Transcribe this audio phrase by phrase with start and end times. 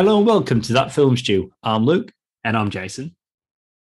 [0.00, 1.52] Hello and welcome to That Film Stew.
[1.62, 2.10] I'm Luke.
[2.42, 3.14] And I'm Jason.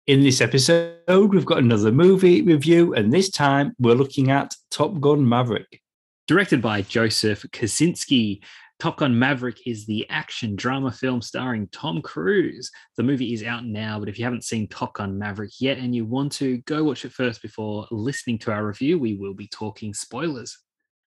[0.07, 4.99] In this episode, we've got another movie review, and this time we're looking at Top
[4.99, 5.83] Gun Maverick.
[6.27, 8.41] Directed by Joseph Kosinski,
[8.79, 12.71] Top Gun Maverick is the action drama film starring Tom Cruise.
[12.97, 15.93] The movie is out now, but if you haven't seen Top Gun Maverick yet and
[15.93, 18.97] you want to, go watch it first before listening to our review.
[18.97, 20.57] We will be talking spoilers.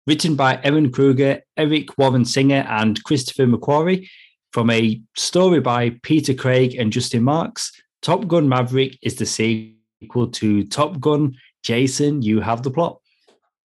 [0.07, 4.07] Written by Ehren Kruger, Eric Warren Singer, and Christopher McQuarrie,
[4.53, 7.73] from a story by Peter Craig and Justin Marks,
[8.03, 11.37] Top Gun Maverick is the sequel to Top Gun.
[11.63, 13.01] Jason, you have the plot.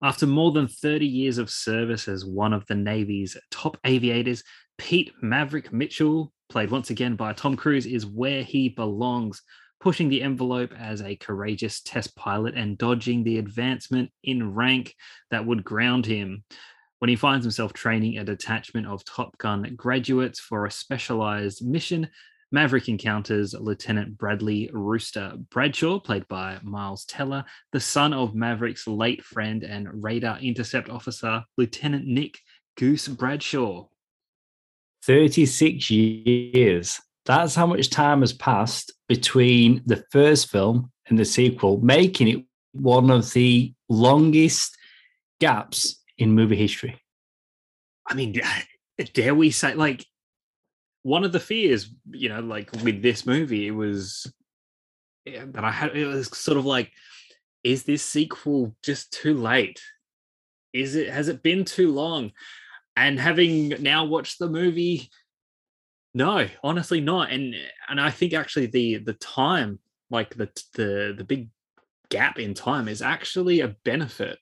[0.03, 4.43] After more than 30 years of service as one of the Navy's top aviators,
[4.77, 9.41] Pete Maverick Mitchell, played once again by Tom Cruise, is where he belongs,
[9.79, 14.93] pushing the envelope as a courageous test pilot and dodging the advancement in rank
[15.31, 16.43] that would ground him.
[16.99, 22.09] When he finds himself training a detachment of Top Gun graduates for a specialized mission,
[22.51, 29.23] Maverick encounters Lieutenant Bradley Rooster Bradshaw, played by Miles Teller, the son of Maverick's late
[29.23, 32.39] friend and radar intercept officer, Lieutenant Nick
[32.77, 33.85] Goose Bradshaw.
[35.03, 36.99] 36 years.
[37.25, 42.45] That's how much time has passed between the first film and the sequel, making it
[42.71, 44.75] one of the longest
[45.39, 46.99] gaps in movie history.
[48.07, 48.39] I mean,
[49.13, 50.05] dare we say, like,
[51.03, 54.31] one of the fears, you know, like with this movie, it was
[55.25, 56.91] eh, that I had, it was sort of like,
[57.63, 59.81] is this sequel just too late?
[60.73, 62.31] Is it, has it been too long?
[62.95, 65.09] And having now watched the movie,
[66.13, 67.31] no, honestly not.
[67.31, 67.55] And,
[67.87, 69.79] and I think actually the, the time,
[70.09, 71.49] like the, the, the big
[72.09, 74.39] gap in time is actually a benefit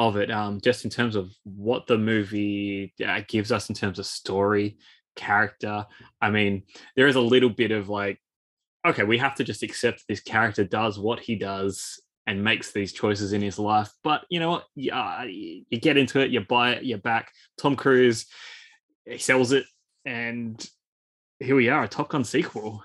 [0.00, 3.98] of it um just in terms of what the movie uh, gives us in terms
[4.00, 4.76] of story
[5.14, 5.86] character.
[6.20, 6.64] I mean,
[6.96, 8.20] there is a little bit of like,
[8.86, 12.92] okay, we have to just accept this character does what he does and makes these
[12.92, 13.90] choices in his life.
[14.02, 14.64] But you know what?
[14.74, 17.30] Yeah, you get into it, you buy it, you're back.
[17.58, 18.26] Tom Cruise,
[19.04, 19.64] he sells it,
[20.04, 20.64] and
[21.38, 22.82] here we are, a Top Gun sequel.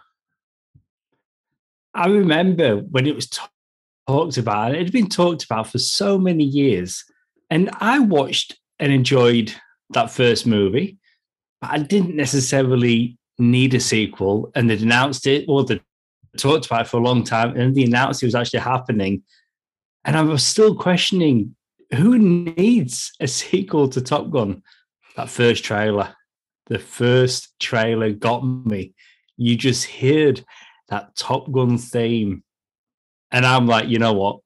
[1.94, 3.42] I remember when it was t-
[4.10, 7.06] talked about, it had been talked about for so many years.
[7.52, 9.54] And I watched and enjoyed
[9.92, 10.98] that first movie.
[11.62, 15.80] But I didn't necessarily need a sequel, and they'd announced it, or they
[16.38, 19.22] talked about it for a long time, and they announced it was actually happening.
[20.06, 21.56] And I was still questioning
[21.96, 24.64] who needs a sequel to Top Gun?
[25.18, 26.16] That first trailer,
[26.66, 28.94] the first trailer got me.
[29.38, 30.44] You just heard
[30.88, 32.44] that Top Gun theme.
[33.32, 34.40] And I'm like, you know what?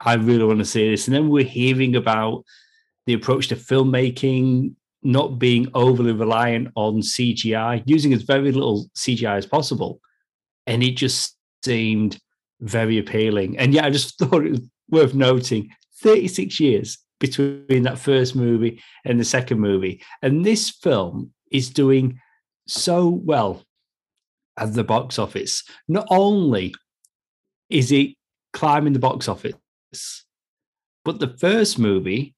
[0.00, 1.06] I really want to see this.
[1.06, 2.44] And then we're hearing about
[3.06, 9.36] the approach to filmmaking not being overly reliant on CGI, using as very little CGI
[9.36, 10.00] as possible.
[10.66, 12.18] And it just seemed
[12.60, 13.58] very appealing.
[13.58, 15.70] And yeah, I just thought it was worth noting
[16.02, 20.02] 36 years between that first movie and the second movie.
[20.22, 22.20] And this film is doing
[22.66, 23.62] so well
[24.56, 25.62] at the box office.
[25.88, 26.74] Not only
[27.70, 28.14] is it
[28.52, 30.24] climbing the box office,
[31.04, 32.34] but the first movie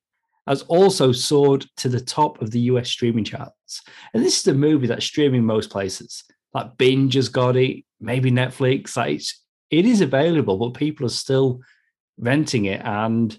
[0.47, 3.83] has also soared to the top of the US streaming charts.
[4.15, 6.25] And this is a movie that's streaming most places.
[6.55, 8.97] Like Binge has got it, maybe Netflix.
[8.97, 11.61] Like it's, it is available, but people are still
[12.19, 12.81] renting it.
[12.85, 13.39] And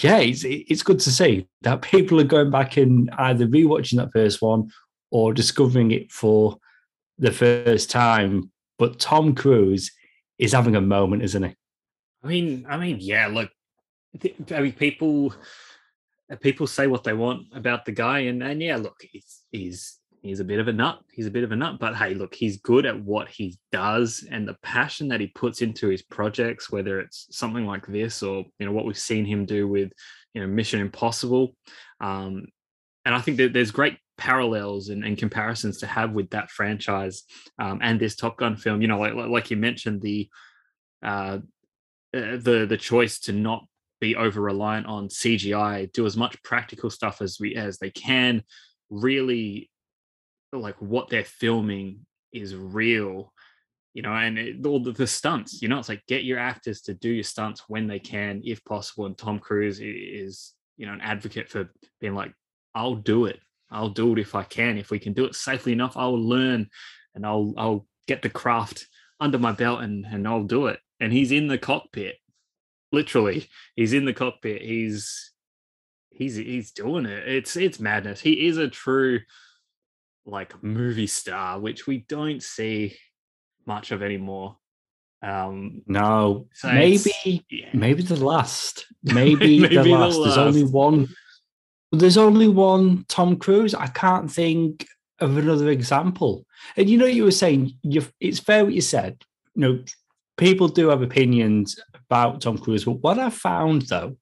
[0.00, 4.12] yeah, it's, it's good to see that people are going back and either rewatching that
[4.12, 4.70] first one
[5.10, 6.56] or discovering it for
[7.18, 8.52] the first time.
[8.78, 9.90] But Tom Cruise
[10.40, 11.54] is having a moment, isn't he?
[12.24, 13.28] I mean, I mean, yeah.
[13.28, 13.50] Look,
[14.50, 15.34] I mean, people
[16.40, 20.40] people say what they want about the guy, and and yeah, look, he's he's he's
[20.40, 21.00] a bit of a nut.
[21.12, 24.26] He's a bit of a nut, but hey, look, he's good at what he does,
[24.30, 28.44] and the passion that he puts into his projects, whether it's something like this or
[28.58, 29.92] you know what we've seen him do with
[30.34, 31.54] you know Mission Impossible,
[32.00, 32.46] um,
[33.04, 37.24] and I think that there's great parallels and, and, comparisons to have with that franchise
[37.58, 38.82] um, and this Top Gun film.
[38.82, 40.28] You know, like like you mentioned the
[41.02, 41.38] uh,
[42.14, 43.64] uh the the choice to not
[44.00, 48.42] be over reliant on CGI, do as much practical stuff as we as they can,
[48.90, 49.70] really
[50.52, 53.32] like what they're filming is real,
[53.94, 56.82] you know, and it, all the, the, stunts, you know, it's like get your actors
[56.82, 59.06] to do your stunts when they can, if possible.
[59.06, 61.70] And Tom Cruise is, you know, an advocate for
[62.00, 62.32] being like,
[62.74, 63.40] I'll do it.
[63.70, 64.78] I'll do it if I can.
[64.78, 66.68] If we can do it safely enough, I'll learn
[67.14, 68.86] and I'll I'll get the craft
[69.20, 70.80] under my belt and and I'll do it.
[70.98, 72.16] And he's in the cockpit
[72.92, 75.30] literally he's in the cockpit he's
[76.10, 79.20] he's he's doing it it's it's madness he is a true
[80.30, 82.96] like movie star, which we don't see
[83.66, 84.56] much of anymore.
[85.22, 87.68] Um, No, so maybe yeah.
[87.74, 88.86] maybe the last.
[89.02, 90.18] Maybe, Maybe the the last.
[90.22, 91.08] There's only one.
[91.92, 93.74] There's only one Tom Cruise.
[93.74, 94.86] I can't think
[95.18, 96.46] of another example.
[96.76, 98.04] And you know, you were saying you.
[98.20, 99.22] It's fair what you said.
[99.54, 99.84] You know,
[100.36, 104.16] people do have opinions about Tom Cruise, but what I found though,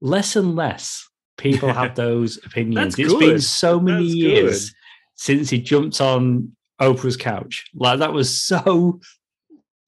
[0.00, 2.98] less and less people have those opinions.
[2.98, 4.74] It's been so many That's years
[5.16, 7.66] since he jumped on Oprah's couch.
[7.74, 9.00] Like that was so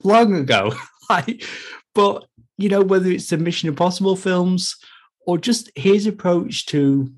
[0.03, 0.75] long ago.
[1.11, 1.45] like,
[1.95, 2.27] but
[2.59, 4.77] you know, whether it's the Mission Impossible films
[5.27, 7.13] or just his approach to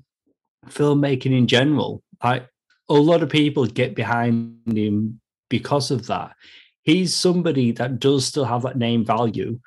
[0.67, 2.47] filmmaking in general, like
[2.89, 5.19] a lot of people get behind him
[5.49, 6.35] because of that.
[6.83, 9.59] He's somebody that does still have that name value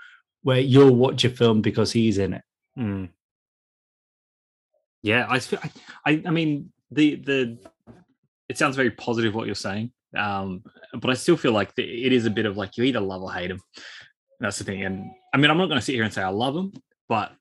[0.43, 2.43] where you'll watch a film because he's in it.
[2.79, 3.09] Mm.
[5.03, 5.71] Yeah, I, I,
[6.07, 7.59] I, I mean, the the
[8.49, 10.63] it sounds very positive what you're saying, um,
[10.93, 13.23] but I still feel like the, it is a bit of like you either love
[13.23, 13.61] or hate him.
[14.41, 16.29] That's the thing, and I mean, I'm not going to sit here and say I
[16.29, 16.73] love him,
[17.09, 17.33] but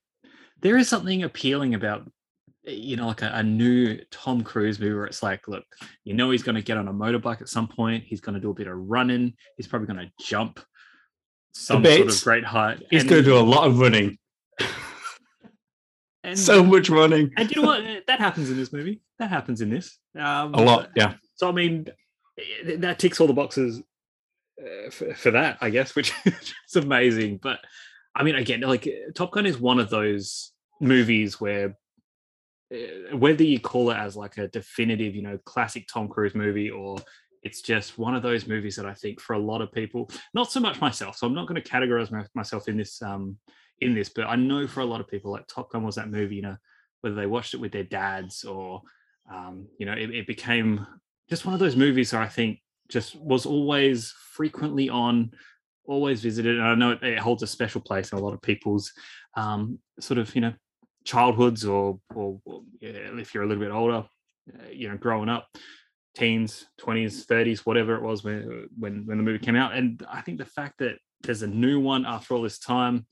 [0.62, 2.10] there is something appealing about
[2.64, 5.64] you know like a, a new Tom Cruise movie where it's like, look,
[6.04, 8.04] you know, he's going to get on a motorbike at some point.
[8.06, 9.34] He's going to do a bit of running.
[9.56, 10.60] He's probably going to jump
[11.54, 12.84] some sort of great height.
[12.90, 14.18] He's and- going to do a lot of running,
[16.24, 17.86] and- so much running, And you know what?
[17.86, 19.02] Uh, That happens in this movie.
[19.20, 19.98] That happens in this.
[20.16, 20.90] Um, a lot.
[20.96, 21.14] Yeah.
[21.36, 21.88] So I mean,
[22.38, 23.82] eh, that ticks all the boxes
[24.62, 27.40] uh, for, for that, I guess, which is amazing.
[27.42, 27.60] But
[28.18, 31.78] I mean, again, like Top Gun is one of those movies where
[32.74, 36.70] uh, whether you call it as like a definitive, you know, classic Tom Cruise movie
[36.70, 36.98] or
[37.44, 40.52] it's just one of those movies that I think for a lot of people, not
[40.52, 41.16] so much myself.
[41.16, 43.38] So I'm not going to categorize my, myself in this um
[43.80, 46.10] in this, but I know for a lot of people, like Top Gun was that
[46.10, 46.58] movie, you know,
[47.02, 48.82] whether they watched it with their dads or
[49.32, 50.86] um, you know, it, it became
[51.30, 52.60] just one of those movies that I think
[52.90, 55.32] just was always frequently on,
[55.88, 56.58] always visited.
[56.58, 58.92] And I know it, it holds a special place in a lot of people's
[59.36, 60.54] um, sort of, you know,
[61.06, 64.06] childhoods or, or, or yeah, if you're a little bit older,
[64.54, 65.48] uh, you know, growing up,
[66.16, 69.74] teens, 20s, 30s, whatever it was when, when, when the movie came out.
[69.74, 73.06] And I think the fact that there's a new one after all this time,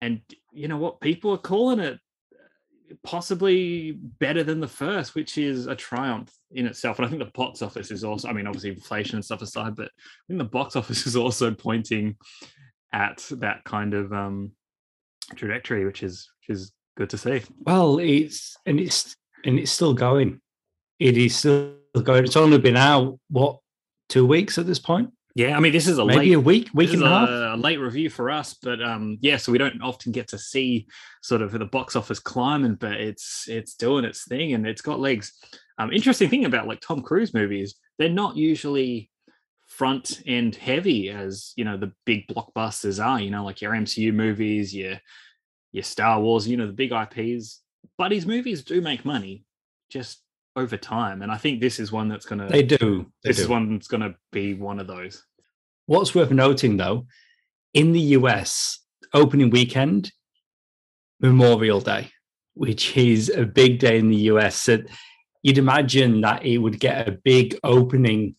[0.00, 0.20] and
[0.52, 1.98] you know what, people are calling it
[3.04, 6.98] possibly better than the first, which is a triumph in itself.
[6.98, 9.76] And I think the box office is also, I mean, obviously inflation and stuff aside,
[9.76, 12.16] but I think the box office is also pointing
[12.92, 14.52] at that kind of um
[15.36, 17.42] trajectory, which is which is good to see.
[17.60, 20.40] Well, it's and it's and it's still going.
[20.98, 22.24] It is still going.
[22.24, 23.58] It's only been out what
[24.08, 25.10] two weeks at this point?
[25.34, 27.28] Yeah, I mean, this is a Maybe late a week, week and a half.
[27.28, 30.88] a late review for us, but um, yeah, so we don't often get to see
[31.22, 34.98] sort of the box office climbing, but it's it's doing its thing and it's got
[34.98, 35.32] legs.
[35.78, 39.10] Um, interesting thing about like Tom Cruise movies, they're not usually
[39.68, 43.20] front end heavy as you know the big blockbusters are.
[43.20, 45.00] You know, like your MCU movies, your
[45.72, 47.60] your Star Wars, you know, the big IPs.
[47.96, 49.44] But his movies do make money,
[49.90, 50.22] just
[50.56, 52.48] over time, and I think this is one that's gonna.
[52.48, 53.06] They do.
[53.22, 53.52] They this is do.
[53.52, 55.24] one that's gonna be one of those.
[55.86, 57.06] What's worth noting though,
[57.74, 58.80] in the US,
[59.14, 60.12] opening weekend,
[61.20, 62.10] Memorial Day,
[62.54, 64.56] which is a big day in the US.
[64.56, 64.78] So
[65.42, 68.34] you'd imagine that it would get a big opening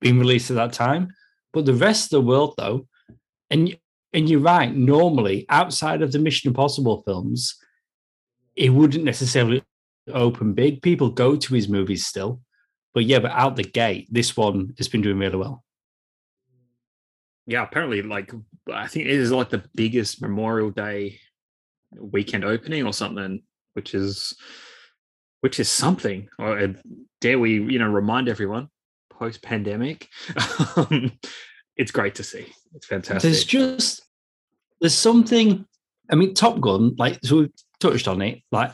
[0.00, 1.08] being released at that time.
[1.52, 2.86] But the rest of the world, though,
[3.50, 3.76] and
[4.12, 7.56] and you're right, normally outside of the Mission Impossible films,
[8.54, 9.62] it wouldn't necessarily
[10.12, 10.82] open big.
[10.82, 12.40] People go to his movies still.
[12.94, 15.62] But yeah, but out the gate, this one has been doing really well.
[17.46, 18.32] yeah apparently like
[18.72, 21.18] i think it is like the biggest memorial day
[21.92, 23.42] weekend opening or something
[23.74, 24.34] which is
[25.42, 26.72] which is something or uh,
[27.20, 28.68] dare we you know remind everyone
[29.10, 30.08] post pandemic
[30.76, 31.12] um,
[31.76, 34.02] it's great to see it's fantastic There's just
[34.80, 35.64] there's something.
[36.10, 38.42] I mean, Top Gun, like so we touched on it.
[38.52, 38.72] Like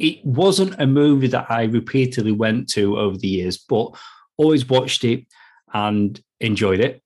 [0.00, 3.94] it wasn't a movie that I repeatedly went to over the years, but
[4.38, 5.26] always watched it
[5.74, 7.02] and enjoyed it.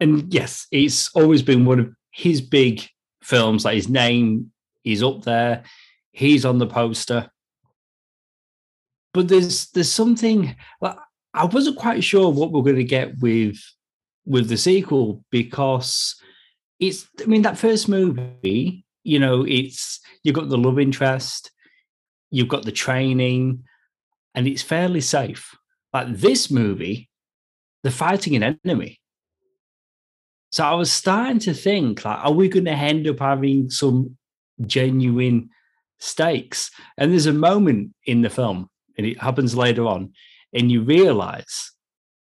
[0.00, 2.88] And yes, it's always been one of his big
[3.22, 3.66] films.
[3.66, 4.50] Like his name
[4.82, 5.64] is up there.
[6.12, 7.30] He's on the poster.
[9.12, 10.96] But there's there's something like
[11.34, 13.58] I wasn't quite sure what we're going to get with
[14.24, 16.18] with the sequel because
[16.80, 21.50] it's I mean that first movie, you know, it's you've got the love interest,
[22.30, 23.62] you've got the training,
[24.34, 25.54] and it's fairly safe.
[25.92, 27.08] Like this movie,
[27.82, 29.00] they're fighting an enemy.
[30.50, 34.16] So I was starting to think, like, are we going to end up having some
[34.66, 35.50] genuine
[35.98, 36.70] stakes?
[36.98, 40.12] And there's a moment in the film, and it happens later on,
[40.52, 41.72] and you realize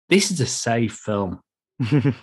[0.08, 1.40] this is a safe film.
[1.90, 2.14] Do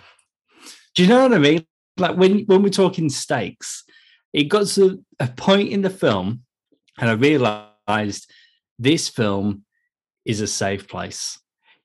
[0.96, 1.64] you know what I mean?
[1.96, 3.84] Like when when we're talking stakes,
[4.32, 6.42] it got to a point in the film,
[6.98, 8.30] and I realized
[8.78, 9.64] this film
[10.24, 11.38] is a safe place.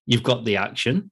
[0.05, 1.12] You've got the action,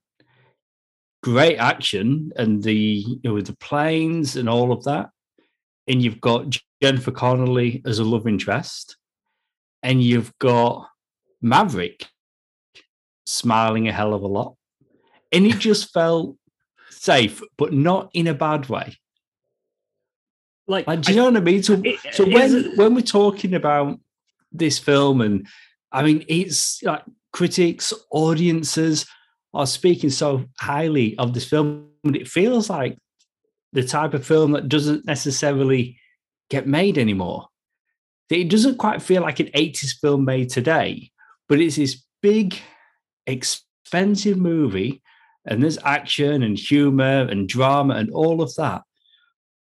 [1.22, 5.10] great action, and the you know the planes and all of that,
[5.86, 8.96] and you've got Jennifer Connelly as a love interest,
[9.82, 10.88] and you've got
[11.40, 12.06] Maverick
[13.24, 14.56] smiling a hell of a lot,
[15.32, 16.36] and it just felt
[16.90, 18.96] safe, but not in a bad way.
[20.72, 21.62] Like, Like, do you know what I mean?
[21.62, 24.00] So, it- so is when we're talking about
[24.50, 25.46] this film, and
[25.92, 27.02] I mean, it's like
[27.32, 29.06] critics, audiences
[29.52, 32.96] are speaking so highly of this film, and it feels like
[33.74, 35.98] the type of film that doesn't necessarily
[36.48, 37.48] get made anymore.
[38.30, 41.10] It doesn't quite feel like an 80s film made today,
[41.48, 42.58] but it's this big,
[43.26, 45.02] expensive movie,
[45.44, 48.82] and there's action and humor and drama and all of that.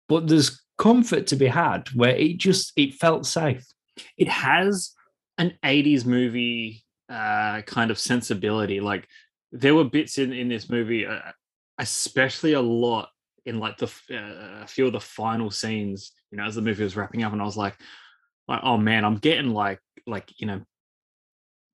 [0.09, 3.67] But there's comfort to be had where it just it felt safe.
[4.17, 4.93] it has
[5.39, 8.81] an 80s movie uh, kind of sensibility.
[8.81, 9.07] Like
[9.53, 11.19] there were bits in in this movie, uh,
[11.79, 13.09] especially a lot
[13.47, 16.13] in like the uh, a few of the final scenes.
[16.31, 17.77] You know, as the movie was wrapping up, and I was like,
[18.47, 20.61] like, oh man, I'm getting like like you know,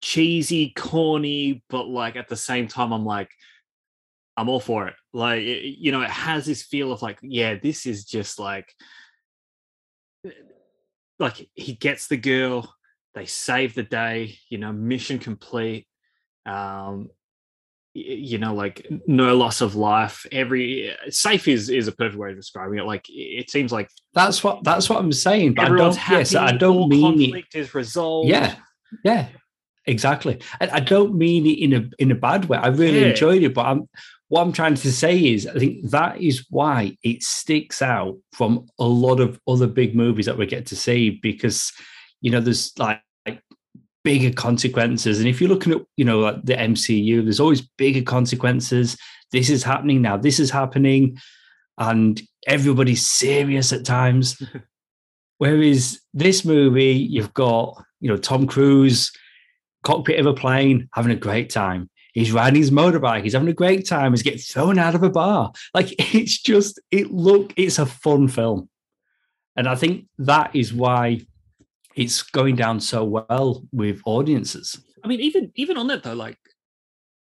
[0.02, 3.32] cheesy, corny, but like at the same time, I'm like.
[4.36, 4.96] I'm all for it.
[5.14, 8.74] Like, it- you know, it has this feel of like, yeah, this is just like,
[11.20, 12.74] like he gets the girl,
[13.16, 15.88] they save the day, you know, mission complete.
[16.46, 17.10] Um,
[17.96, 20.26] you know, like no loss of life.
[20.32, 22.86] Every safe is is a perfect way of describing it.
[22.86, 25.54] Like it seems like That's what that's what I'm saying.
[25.54, 26.18] But I don't happy.
[26.18, 27.24] yes, I don't mean it.
[27.26, 28.30] conflict is resolved.
[28.30, 28.56] Yeah,
[29.06, 29.28] yeah,
[29.86, 30.40] exactly.
[30.60, 32.58] And I don't mean it in a in a bad way.
[32.58, 33.08] I really Yeah.
[33.10, 33.90] enjoyed it, but I'm
[34.30, 38.66] what I'm trying to say is I think that is why it sticks out from
[38.80, 41.72] a lot of other big movies that we get to see because
[42.22, 43.42] you know there's like, like
[44.04, 45.20] bigger consequences.
[45.20, 48.98] And if you're looking at you know like the MCU, there's always bigger consequences.
[49.32, 50.18] This is happening now.
[50.18, 51.18] This is happening,
[51.78, 54.42] and everybody's serious at times.
[55.40, 59.12] Whereas this movie, you've got you know Tom Cruise,
[59.84, 61.90] cockpit of a plane, having a great time.
[62.14, 63.24] He's riding his motorbike.
[63.24, 64.12] He's having a great time.
[64.12, 65.52] He's getting thrown out of a bar.
[65.74, 67.54] Like it's just it look.
[67.58, 68.70] It's a fun film,
[69.56, 71.22] and I think that is why
[71.96, 74.80] it's going down so well with audiences.
[75.04, 76.38] I mean, even even on that though, like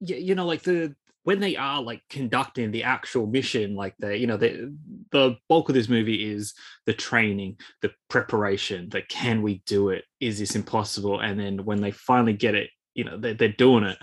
[0.00, 0.94] you, you know, like the
[1.24, 4.74] when they are like conducting the actual mission, like the you know the
[5.12, 6.54] the bulk of this movie is
[6.86, 10.04] the training, the preparation, the can we do it?
[10.20, 11.20] Is this impossible?
[11.20, 13.98] And then when they finally get it, you know, they're, they're doing it.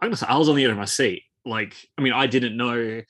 [0.00, 1.22] i'm gonna say, I was on the edge of my seat.
[1.44, 3.00] Like, I mean, I didn't know,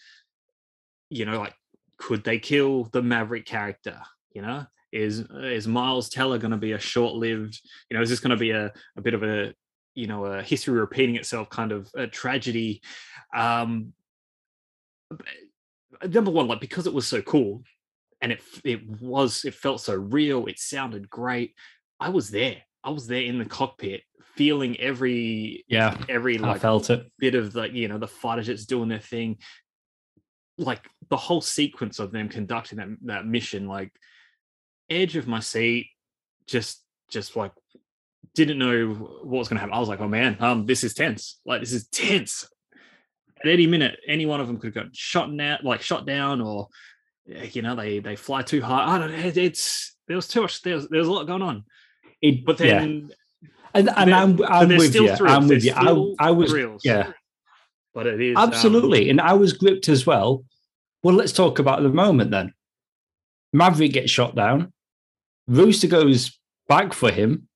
[1.11, 1.55] you know, like
[1.97, 4.01] could they kill the Maverick character?
[4.33, 7.61] You know, is is Miles Teller going to be a short-lived?
[7.91, 9.53] You know, is this going to be a a bit of a
[9.99, 12.81] you know a history repeating itself kind of a tragedy?
[13.35, 13.93] Um,
[16.09, 17.63] number one, like because it was so cool,
[18.21, 20.47] and it it was it felt so real.
[20.47, 21.55] It sounded great.
[22.01, 22.63] I was there.
[22.85, 24.03] I was there in the cockpit,
[24.37, 27.11] feeling every Yeah, every I felt it.
[27.19, 29.39] bit of like you know the fighter jets doing their thing
[30.59, 33.93] like the whole sequence of them conducting that, that mission like
[34.91, 35.87] edge of my seat
[36.47, 37.53] just just like
[38.45, 40.95] didn't know what was going to happen i was like oh man um this is
[40.95, 42.49] tense like this is tense
[43.45, 46.69] at any minute any one of them could go shot down like shot down or
[47.53, 50.63] you know they they fly too high i don't know it's there was too much
[50.63, 51.65] there's there's a lot going on
[52.23, 52.79] It, but yeah.
[52.81, 53.11] then
[53.75, 55.17] and and there- I'm I'm with still you.
[55.17, 56.15] thrills, I'm with there's you.
[56.19, 56.83] I, I was thrills.
[56.85, 57.13] yeah.
[57.95, 59.11] but it is um, Absolutely.
[59.11, 60.45] and I was gripped as well.
[61.03, 62.55] Well, let's talk about the moment then.
[63.53, 64.73] Maverick gets shot down.
[65.47, 67.48] Rooster goes back for him.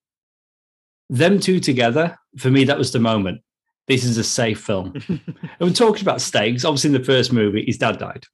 [1.13, 3.43] Them two together, for me, that was the moment.
[3.87, 4.95] This is a safe film.
[5.09, 5.21] and
[5.61, 6.65] we're talking about stakes.
[6.65, 8.25] Obviously, in the first movie, his dad died.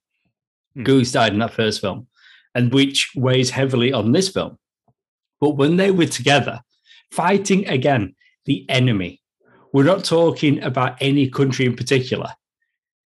[0.75, 0.83] Hmm.
[0.83, 2.07] Goose died in that first film,
[2.55, 4.57] and which weighs heavily on this film.
[5.41, 6.61] But when they were together,
[7.11, 9.21] fighting again, the enemy,
[9.73, 12.31] we're not talking about any country in particular.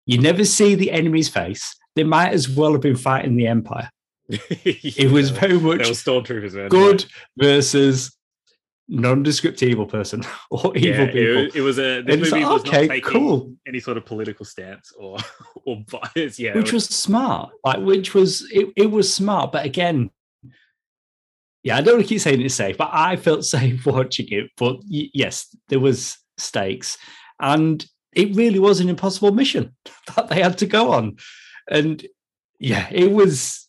[0.07, 1.75] You never see the enemy's face.
[1.95, 3.91] They might as well have been fighting the Empire.
[4.29, 6.69] It was very much stormtroopers man.
[6.69, 7.05] good
[7.37, 8.15] versus
[8.91, 11.19] nondescript evil person or evil yeah, people.
[11.19, 13.53] it, it was a this movie like, was okay, not taking cool.
[13.67, 15.17] any sort of political stance or
[15.65, 20.09] or bias yeah which was smart like which was it, it was smart but again
[21.63, 24.51] yeah, I don't want to keep saying it's safe, but I felt safe watching it.
[24.57, 26.97] But yes, there was stakes,
[27.39, 29.75] and it really was an impossible mission
[30.15, 31.17] that they had to go on.
[31.69, 32.05] And
[32.59, 33.67] yeah, it was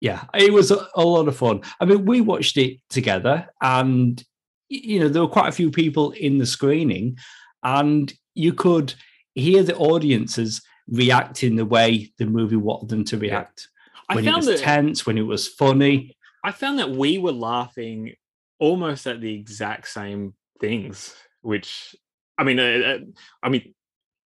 [0.00, 1.62] yeah, it was a, a, lot of fun.
[1.80, 4.22] I mean, we watched it together, and
[4.68, 7.18] you know, there were quite a few people in the screening,
[7.62, 8.94] and you could
[9.34, 13.68] hear the audiences reacting the way the movie wanted them to react.
[14.10, 14.16] Yeah.
[14.16, 16.16] When it was that, tense, when it was funny.
[16.44, 18.14] I found that we were laughing
[18.58, 21.96] almost at the exact same things, which
[22.36, 22.98] I mean, uh, uh
[23.42, 23.74] I mean,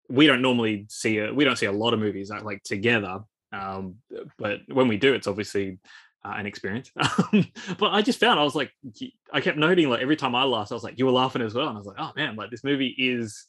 [0.09, 3.21] we don't normally see a, we don't see a lot of movies that like together
[3.53, 3.97] um,
[4.39, 5.79] but when we do, it's obviously
[6.25, 6.91] uh, an experience.
[7.79, 8.73] but I just found I was like,
[9.33, 11.55] I kept noting like every time I laughed, I was like, you were laughing as
[11.55, 13.47] well, and I was like, oh man, like this movie is,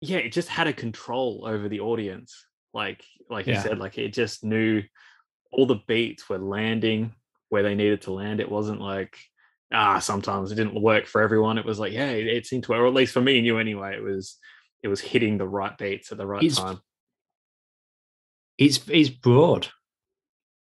[0.00, 2.46] yeah, it just had a control over the audience.
[2.74, 3.56] Like, like yeah.
[3.56, 4.82] you said, like it just knew
[5.50, 7.12] all the beats were landing
[7.48, 8.40] where they needed to land.
[8.40, 9.18] It wasn't like
[9.72, 11.58] ah, sometimes it didn't work for everyone.
[11.58, 13.58] It was like, yeah, it, it seemed to, or at least for me and you
[13.58, 14.36] anyway, it was
[14.82, 16.80] it was hitting the right beats at the right it's, time
[18.58, 19.68] it's it's broad.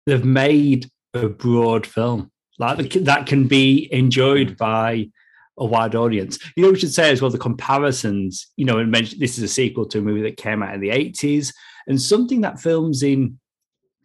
[0.07, 4.57] They've made a broad film like that can be enjoyed mm.
[4.57, 5.11] by
[5.59, 6.39] a wide audience.
[6.57, 8.51] You know, we should say as well the comparisons.
[8.57, 10.81] You know, and mention this is a sequel to a movie that came out in
[10.81, 11.53] the eighties,
[11.87, 13.39] and something that films in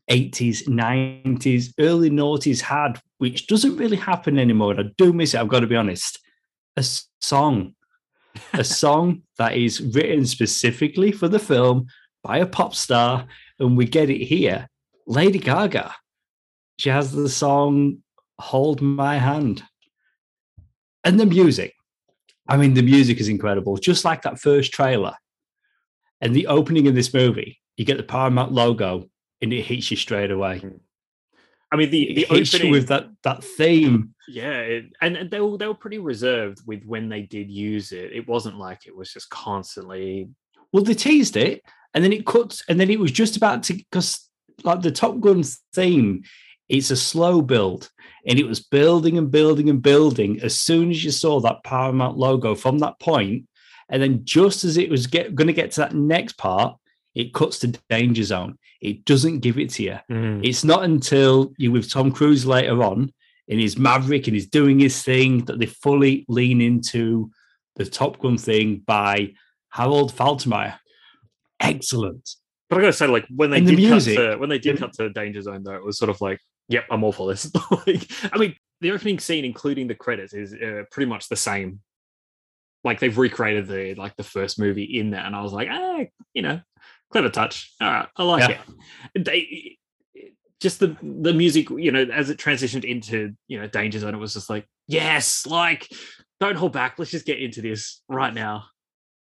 [0.07, 4.71] eighties, nineties, early noughties had, which doesn't really happen anymore.
[4.71, 5.39] And I do miss it.
[5.39, 6.19] I've got to be honest.
[6.77, 6.85] A
[7.21, 7.75] song,
[8.53, 11.87] a song that is written specifically for the film
[12.23, 13.25] by a pop star
[13.59, 14.69] and we get it here.
[15.07, 15.93] Lady Gaga,
[16.77, 17.99] she has the song
[18.39, 19.63] Hold My Hand.
[21.03, 21.73] And the music.
[22.47, 25.15] I mean, the music is incredible, just like that first trailer.
[26.19, 29.09] And the opening of this movie, you get the Paramount logo
[29.41, 30.59] and it hits you straight away.
[30.59, 30.77] Hmm.
[31.71, 34.13] I mean, the, the opening with that that theme.
[34.27, 38.11] Yeah, and they were they were pretty reserved with when they did use it.
[38.11, 40.29] It wasn't like it was just constantly.
[40.73, 43.73] Well, they teased it, and then it cuts, and then it was just about to
[43.73, 44.29] because
[44.63, 46.23] like the Top Gun theme,
[46.69, 47.89] it's a slow build,
[48.25, 50.39] and it was building and building and building.
[50.41, 53.47] As soon as you saw that Paramount logo from that point,
[53.89, 56.77] and then just as it was going to get to that next part,
[57.13, 58.57] it cuts to Danger Zone.
[58.79, 59.99] It doesn't give it to you.
[60.09, 60.47] Mm.
[60.47, 63.11] It's not until you with Tom Cruise later on
[63.49, 67.31] in his Maverick and he's doing his thing that they fully lean into
[67.75, 69.33] the Top Gun thing by
[69.69, 70.75] Harold Faltermeyer
[71.61, 72.35] excellent.
[72.71, 74.77] But I gotta say, like when they and did the cut to when they did
[74.79, 77.51] cut to Danger Zone, though, it was sort of like, "Yep, I'm all for this."
[77.85, 81.81] like, I mean, the opening scene, including the credits, is uh, pretty much the same.
[82.85, 86.05] Like they've recreated the like the first movie in there, and I was like, ah,
[86.33, 86.61] you know,
[87.11, 87.73] clever touch.
[87.81, 88.61] All right, I like yeah.
[89.15, 89.25] it.
[89.25, 89.77] They,
[90.61, 94.17] just the the music, you know, as it transitioned into you know Danger Zone, it
[94.17, 95.89] was just like, yes, like
[96.39, 96.97] don't hold back.
[96.97, 98.63] Let's just get into this right now.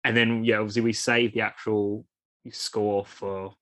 [0.05, 2.07] And then yeah, obviously we saved the actual
[2.51, 3.55] score for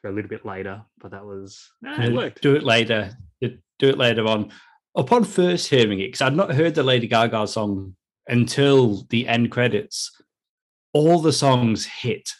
[0.00, 2.42] for a little bit later, but that was nah, it worked.
[2.42, 3.16] Do it later.
[3.40, 4.52] Do it later on.
[4.94, 7.94] Upon first hearing it, because I'd not heard the Lady Gaga song
[8.26, 10.10] until the end credits,
[10.94, 12.30] all the songs hit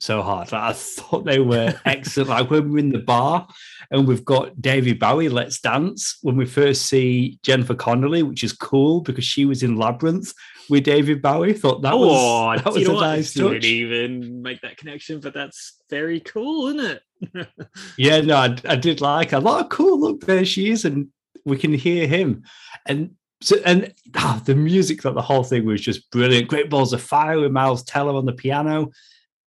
[0.00, 0.52] so hard.
[0.52, 2.30] Like I thought they were excellent.
[2.30, 3.48] like when we're in the bar
[3.90, 8.52] and we've got David Bowie, Let's Dance, when we first see Jennifer Connelly, which is
[8.52, 10.32] cool because she was in Labyrinth
[10.68, 11.52] with David Bowie.
[11.52, 13.52] Thought that oh, was that was a nice touch.
[13.52, 17.00] Didn't even make that connection, but that's very cool, isn't
[17.34, 17.48] it?
[17.98, 20.00] yeah, no, I, I did like a lot of cool.
[20.00, 21.08] Look, there she is, and
[21.44, 22.44] we can hear him.
[22.86, 26.48] And so, and oh, the music that the whole thing was just brilliant.
[26.48, 28.90] Great balls of fire with Miles Teller on the piano,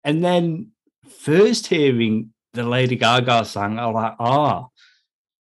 [0.05, 0.69] and then
[1.09, 4.70] first hearing the Lady Gaga song, I was like, ah, oh,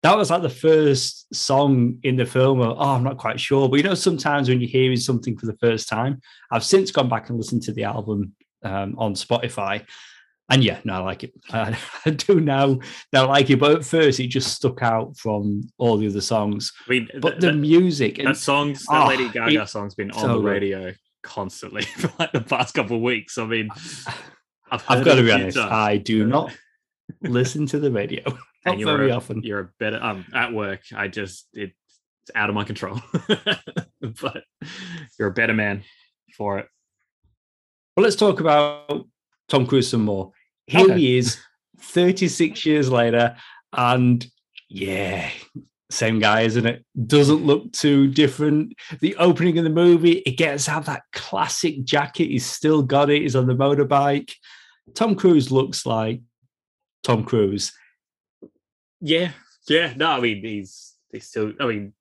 [0.03, 2.61] that was like the first song in the film.
[2.61, 5.47] Of, oh, I'm not quite sure, but you know, sometimes when you're hearing something for
[5.47, 9.85] the first time, I've since gone back and listened to the album um, on Spotify,
[10.51, 11.33] and yeah, no, I like it.
[11.51, 12.79] I, I do now,
[13.13, 16.73] now like it, but at first it just stuck out from all the other songs.
[16.87, 20.11] I mean, but the, the music, that songs, that oh, Lady Gaga it, song's been
[20.13, 20.99] on so the radio good.
[21.23, 23.37] constantly for like the past couple of weeks.
[23.37, 23.69] I mean,
[24.71, 26.57] I've, I've got to be honest, I do not
[27.23, 28.23] listen to the radio.
[28.77, 29.43] Not very a, often.
[29.43, 30.83] You're a better um at work.
[30.95, 31.73] I just it,
[32.23, 33.01] it's out of my control.
[34.01, 34.45] but
[35.19, 35.83] you're a better man
[36.37, 36.67] for it.
[37.97, 39.07] Well, let's talk about
[39.49, 40.33] Tom Cruise some more.
[40.67, 40.99] Here okay.
[40.99, 41.39] he is,
[41.81, 43.37] 36 years later,
[43.73, 44.25] and
[44.69, 45.31] yeah,
[45.91, 46.85] same guy, isn't it?
[47.07, 48.75] Doesn't look too different.
[49.01, 52.29] The opening of the movie, it gets out that classic jacket.
[52.29, 53.23] He's still got it.
[53.23, 54.33] He's on the motorbike.
[54.95, 56.21] Tom Cruise looks like
[57.03, 57.73] Tom Cruise.
[59.01, 59.31] Yeah,
[59.69, 59.93] yeah.
[59.97, 61.53] No, I mean he's he's still.
[61.61, 61.93] I mean,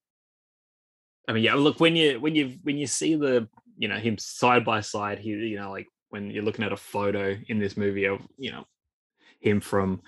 [1.27, 1.55] I mean, yeah.
[1.55, 5.19] Look, when you when you when you see the you know him side by side,
[5.19, 8.51] he you know like when you're looking at a photo in this movie of you
[8.51, 8.65] know
[9.39, 10.01] him from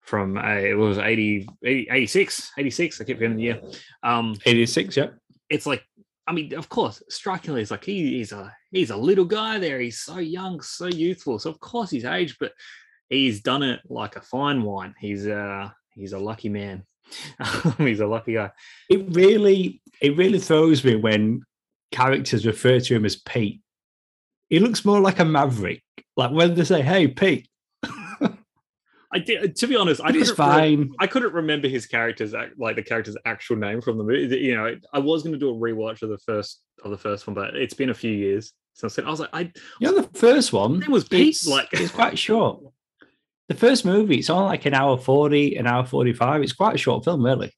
[0.00, 3.62] from a it was 80, 80 86 86 i keep getting the year
[4.02, 5.06] um 86 yeah
[5.48, 5.82] it's like
[6.26, 9.80] i mean of course strikingly it's like he, he's a he's a little guy there
[9.80, 12.52] he's so young so youthful so of course he's aged but
[13.08, 16.84] he's done it like a fine wine he's uh he's a lucky man
[17.78, 18.50] he's a lucky guy
[18.88, 21.42] it really it really throws me when
[21.92, 23.60] characters refer to him as pete
[24.48, 25.82] he looks more like a maverick
[26.16, 27.48] like when they say hey pete
[29.12, 30.80] I did, to be honest, I it's couldn't, fine.
[30.80, 34.36] re- I couldn't remember his character's like the character's actual name from the movie.
[34.38, 37.24] You know, I was going to do a rewatch of the first of the first
[37.24, 39.06] one, but it's been a few years since then.
[39.06, 42.18] I was like, I You know, the first one It was Pete, like- it's quite
[42.18, 42.60] short.
[43.48, 46.42] The first movie, it's only like an hour 40, an hour 45.
[46.42, 47.52] It's quite a short film, really,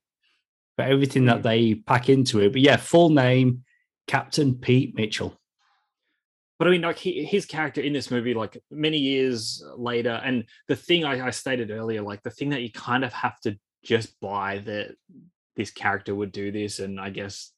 [0.77, 1.42] But everything that Mm.
[1.42, 2.53] they pack into it.
[2.53, 3.64] But yeah, full name
[4.07, 5.38] Captain Pete Mitchell.
[6.59, 10.44] but I mean, like he, his character in this movie, like many years later, and
[10.68, 13.59] the thing I, I stated earlier, like the thing that you kind of have to
[13.85, 14.94] just buy that
[15.55, 17.53] this character would do this, and I guess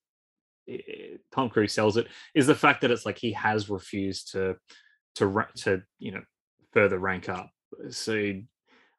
[0.69, 4.57] eh, Tom Cruise sells it, is the fact that it's like he has refused to
[5.17, 6.23] to to you know
[6.73, 7.51] further rank up.
[7.91, 8.47] So, and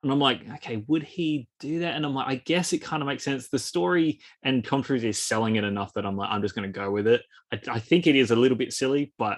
[0.03, 1.95] I'm like, okay, would he do that?
[1.95, 3.49] And I'm like, I guess it kind of makes sense.
[3.49, 6.79] The story and Tom is selling it enough that I'm like, I'm just going to
[6.79, 7.21] go with it.
[7.51, 9.37] I, I think it is a little bit silly, but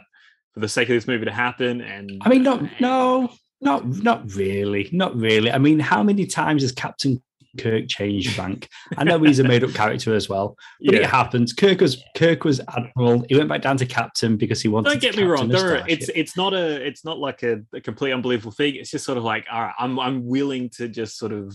[0.53, 3.29] for the sake of this movie to happen, and I mean, not, no,
[3.61, 4.89] not, not really.
[4.91, 5.51] Not really.
[5.51, 7.21] I mean, how many times has Captain
[7.57, 8.67] Kirk changed bank.
[8.97, 11.53] I know he's a made up character as well, but it happens.
[11.53, 13.25] Kirk was Kirk was admiral.
[13.29, 14.89] He went back down to captain because he wanted.
[14.89, 15.47] Don't to get me wrong.
[15.49, 18.75] There are, it's it's not a it's not like a, a complete unbelievable thing.
[18.75, 21.53] It's just sort of like, all right, I'm I'm willing to just sort of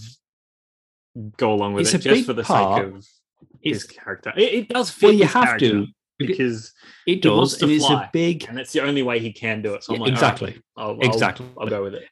[1.36, 2.78] go along with It's it just for the part.
[2.82, 2.94] sake of
[3.62, 4.32] his It's, character.
[4.36, 5.06] It, it does fit.
[5.06, 5.86] well, you have to.
[6.18, 6.72] because because
[7.06, 9.84] It does, and it's a big and that's the only way he can do it.
[9.84, 11.46] So I'm Yeah, like, all right, exactly, I'll, I'll- exactly.
[11.58, 12.04] I'll go with it.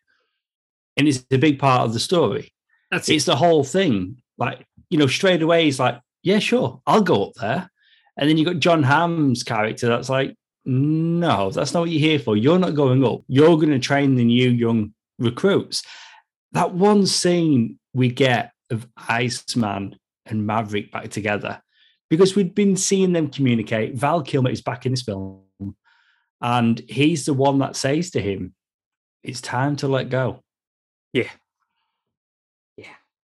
[0.96, 2.53] and it's a big part of the story.
[2.94, 3.16] That's it.
[3.16, 4.22] It's the whole thing.
[4.38, 7.70] Like you know, straight away he's like, "Yeah, sure, I'll go up there,"
[8.16, 12.18] and then you got John Hamm's character that's like, "No, that's not what you're here
[12.20, 12.36] for.
[12.36, 13.22] You're not going up.
[13.26, 15.82] You're going to train the new young recruits."
[16.52, 21.60] That one scene we get of Iceman and Maverick back together
[22.08, 23.96] because we'd been seeing them communicate.
[23.96, 25.42] Val Kilmer is back in this film,
[26.40, 28.54] and he's the one that says to him,
[29.24, 30.44] "It's time to let go."
[31.12, 31.30] Yeah.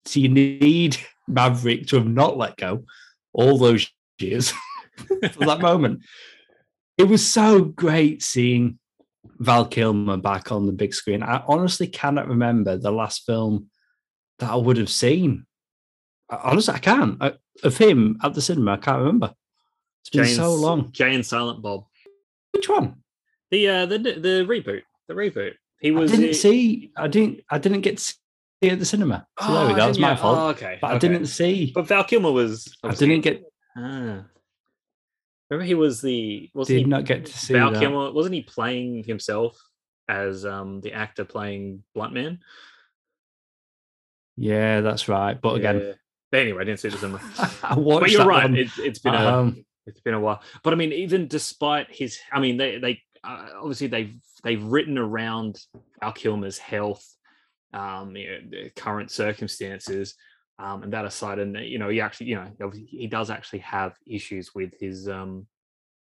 [0.05, 2.85] So you need Maverick to have not let go
[3.33, 4.51] all those years
[5.31, 6.01] for that moment.
[6.97, 8.79] It was so great seeing
[9.39, 11.23] Val Kilmer back on the big screen.
[11.23, 13.69] I honestly cannot remember the last film
[14.39, 15.45] that I would have seen.
[16.29, 17.17] Honestly, I can't.
[17.21, 17.33] I,
[17.63, 19.33] of him at the cinema, I can't remember.
[20.01, 20.91] It's been Jay so long.
[20.91, 21.85] Jay and Silent Bob.
[22.51, 22.95] Which one?
[23.49, 24.81] The uh the the reboot.
[25.07, 25.53] The reboot.
[25.79, 26.91] He I was didn't uh, see.
[26.95, 27.41] I didn't.
[27.49, 28.13] I didn't get to
[28.69, 29.25] at the cinema.
[29.39, 29.85] So there we Oh, go.
[29.85, 30.37] That's didn't my fault.
[30.37, 30.77] Oh, okay.
[30.81, 31.71] but I didn't see.
[31.73, 32.77] But Val Kilmer was.
[32.83, 33.43] I didn't get.
[33.75, 34.25] Ah.
[35.49, 37.79] Remember, he was the wasn't Did he not get to see Val that.
[37.79, 38.11] Kilmer?
[38.11, 39.57] Wasn't he playing himself
[40.07, 42.39] as um the actor playing Bluntman?
[44.37, 45.39] Yeah, that's right.
[45.39, 45.93] But again, Yeah.
[46.31, 47.19] But anyway, I didn't see the cinema.
[47.63, 48.01] I watched.
[48.01, 48.43] but you're that right.
[48.43, 49.53] one It's it's been at a
[49.87, 50.41] it's been a while.
[50.63, 54.97] But I mean, even despite his, I mean, they they uh, obviously they've they've written
[54.97, 55.59] around
[55.99, 57.05] Val Kilmer's health,
[57.73, 60.15] um, you know, the current circumstances,
[60.59, 63.93] um, and that aside, and you know, he actually, you know, he does actually have
[64.05, 65.47] issues with his, um,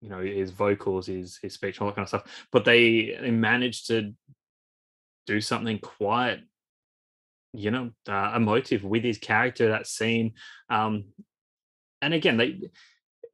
[0.01, 2.47] you know, his vocals, his his speech, all that kind of stuff.
[2.53, 4.13] But they they managed to
[5.27, 6.41] do something quite
[7.53, 10.33] you know uh, emotive with his character that scene
[10.71, 11.05] um
[12.03, 12.61] and again they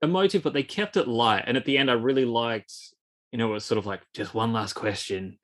[0.00, 2.72] emotive but they kept it light and at the end i really liked
[3.30, 5.38] you know it was sort of like just one last question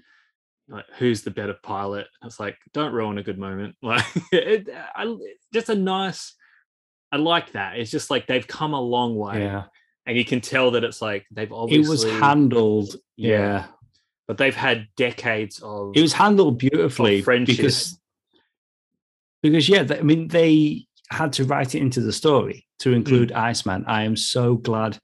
[0.69, 5.17] like who's the better pilot it's like don't ruin a good moment like it, I,
[5.53, 6.35] just a nice
[7.11, 9.65] i like that it's just like they've come a long way Yeah,
[10.09, 12.97] and you can tell that it's like they've obviously it was handled.
[13.17, 13.29] Yeah.
[13.29, 13.67] Yeah,
[14.27, 17.59] but they've had decades of it was handled beautifully friendship.
[17.59, 18.01] because
[19.43, 22.97] because yeah, I mean they had to write it into the story to mm.
[22.97, 23.85] include Iceman.
[23.87, 24.99] I am so glad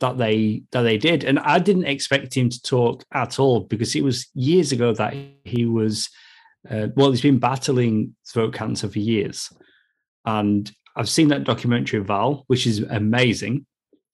[0.00, 3.94] that they that they did, and I didn't expect him to talk at all because
[3.94, 6.08] it was years ago that he was.
[6.68, 9.52] Uh, well, he's been battling throat cancer for years,
[10.24, 13.66] and I've seen that documentary Val, which is amazing.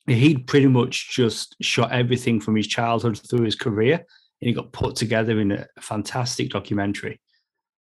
[0.06, 4.72] He'd pretty much just shot everything from his childhood through his career, and he got
[4.72, 7.20] put together in a fantastic documentary.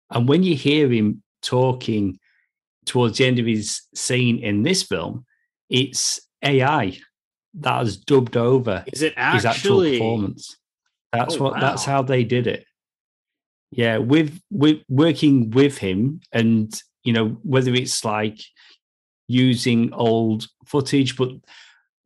[0.10, 2.20] And when you hear him talking
[2.86, 5.26] towards the end of his scene in this film,
[5.70, 6.98] it's AI
[7.56, 10.58] that has dubbed over Is it his actual performance.
[11.12, 12.66] That's Oh, what that's how they did it.
[13.72, 18.40] Yeah, with with working with him and you know, whether it's like
[19.28, 21.32] using old footage, but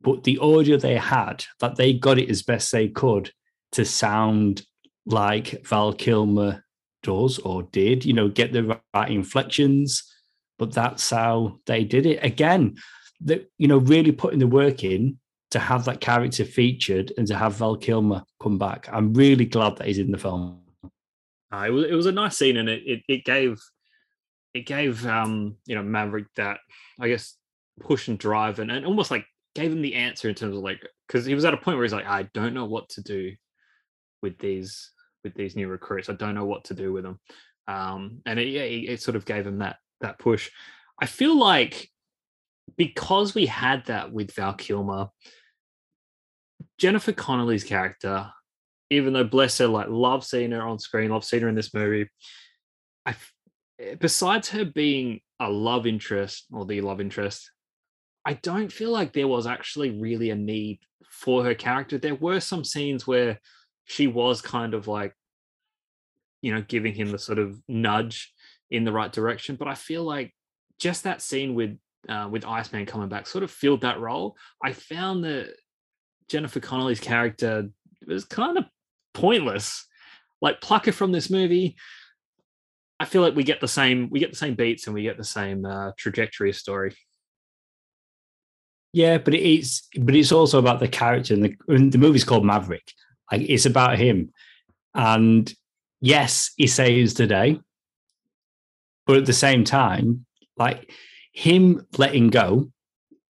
[0.00, 3.32] but the audio they had, that they got it as best they could
[3.72, 4.64] to sound
[5.04, 6.64] like Val Kilmer
[7.02, 10.12] does or did, you know, get the right inflections.
[10.58, 12.24] But that's how they did it.
[12.24, 12.76] Again,
[13.22, 15.18] that you know, really putting the work in
[15.50, 18.88] to have that character featured and to have Val Kilmer come back.
[18.92, 20.60] I'm really glad that he's in the film.
[21.52, 23.60] Uh, it was it was a nice scene, and it it, it gave
[24.54, 26.58] it gave um you know Maverick that
[27.00, 27.36] I guess
[27.80, 30.86] push and drive, and, and almost like gave him the answer in terms of like
[31.06, 33.32] because he was at a point where he's like I don't know what to do
[34.22, 34.90] with these
[35.22, 36.08] with these new recruits.
[36.08, 37.20] I don't know what to do with them,
[37.68, 40.50] um, and it, yeah, it, it sort of gave him that that push.
[41.00, 41.90] I feel like
[42.76, 45.08] because we had that with Val Kilmer,
[46.78, 48.30] Jennifer Connelly's character
[48.90, 51.74] even though bless her, like love seeing her on screen, love seeing her in this
[51.74, 52.08] movie.
[53.04, 53.14] I,
[53.80, 57.50] eh, besides her being a love interest or the love interest,
[58.24, 61.98] I don't feel like there was actually really a need for her character.
[61.98, 63.40] There were some scenes where
[63.84, 65.14] she was kind of like,
[66.42, 68.32] you know, giving him the sort of nudge
[68.70, 69.56] in the right direction.
[69.56, 70.34] But I feel like
[70.78, 74.36] just that scene with uh, with Iceman coming back sort of filled that role.
[74.62, 75.54] I found that
[76.28, 77.68] Jennifer Connelly's character
[78.06, 78.64] was kind of
[79.14, 79.86] pointless.
[80.42, 81.76] Like pluck her from this movie.
[83.00, 85.16] I feel like we get the same we get the same beats and we get
[85.16, 86.94] the same uh, trajectory of story.
[88.92, 92.44] Yeah, but it's but it's also about the character, and the and the movie's called
[92.44, 92.92] Maverick.
[93.30, 94.32] Like it's about him,
[94.94, 95.52] and
[96.00, 97.60] yes, he saves the day,
[99.06, 100.24] but at the same time,
[100.56, 100.90] like
[101.36, 102.70] him letting go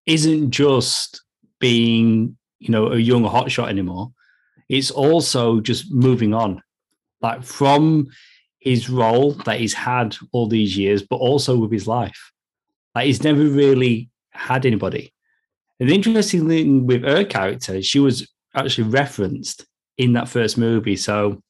[0.05, 1.23] isn't just
[1.59, 4.11] being you know a young hotshot anymore.
[4.69, 6.61] It's also just moving on,
[7.21, 8.07] like from
[8.59, 12.31] his role that he's had all these years, but also with his life.
[12.93, 15.11] Like he's never really had anybody.
[15.79, 19.65] And the interesting thing with her character, she was actually referenced
[19.97, 20.95] in that first movie.
[20.95, 21.41] So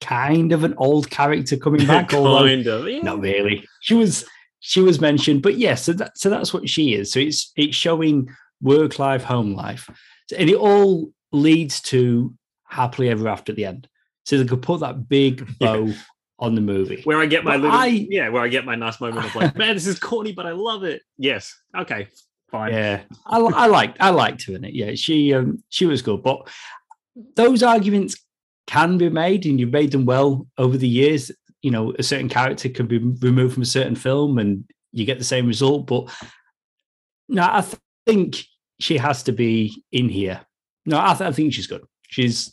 [0.00, 2.88] kind of an old character coming back, although of.
[2.88, 3.02] Yeah.
[3.02, 3.66] not really.
[3.80, 4.24] She was
[4.64, 7.12] she was mentioned, but yes, so that so that's what she is.
[7.12, 8.28] So it's it's showing
[8.62, 9.90] work life, home life,
[10.38, 12.32] and it all leads to
[12.64, 13.88] happily ever after at the end.
[14.24, 15.76] So they could put that big Yeah.
[15.76, 15.92] bow
[16.38, 17.02] on the movie.
[17.04, 19.34] Where I get my But little I- yeah, where I get my nice moment of
[19.34, 21.02] like, man, this is corny, but I love it.
[21.18, 21.54] Yes.
[21.76, 22.06] Okay.
[22.50, 22.72] Fine.
[22.72, 24.74] Yeah, I, I liked I liked her in it.
[24.74, 26.48] Yeah, she um she was good, but
[27.34, 28.16] those arguments
[28.68, 31.32] can be made, and you've made them well over the years.
[31.62, 35.18] You know, a certain character can be removed from a certain film, and you get
[35.18, 35.86] the same result.
[35.86, 36.12] But
[37.28, 38.44] no, I th- think
[38.80, 40.40] she has to be in here.
[40.86, 41.84] No, I, th- I think she's good.
[42.08, 42.52] She's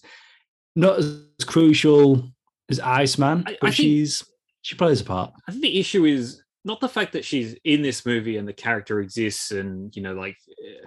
[0.76, 2.32] not as crucial
[2.70, 4.24] as Iceman, I- I but think- she's
[4.62, 5.34] she plays a part.
[5.48, 8.54] I think the issue is not the fact that she's in this movie and the
[8.54, 10.86] character exists, and you know, like, eh,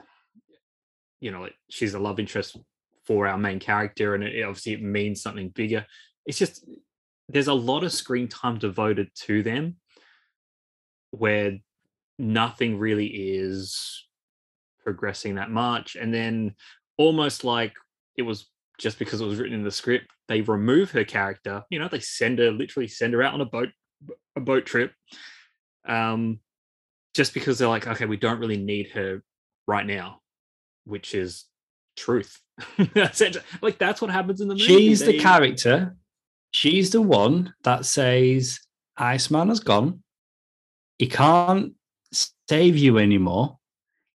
[1.20, 2.56] you know, like she's a love interest
[3.04, 5.85] for our main character, and it, obviously it means something bigger.
[6.24, 6.64] It's just
[7.32, 9.76] there's a lot of screen time devoted to them,
[11.10, 11.58] where
[12.18, 14.06] nothing really is
[14.84, 16.54] progressing that much, and then
[16.96, 17.72] almost like
[18.16, 18.46] it was
[18.78, 21.62] just because it was written in the script, they remove her character.
[21.70, 23.68] You know, they send her literally send her out on a boat
[24.36, 24.92] a boat trip
[25.86, 26.38] um
[27.14, 29.22] just because they're like okay we don't really need her
[29.66, 30.20] right now
[30.84, 31.44] which is
[31.96, 32.40] truth
[33.60, 35.96] like that's what happens in the movie She's the character.
[36.52, 38.60] She's the one that says
[38.96, 40.02] Iceman has gone.
[40.98, 41.74] He can't
[42.12, 43.58] save you anymore.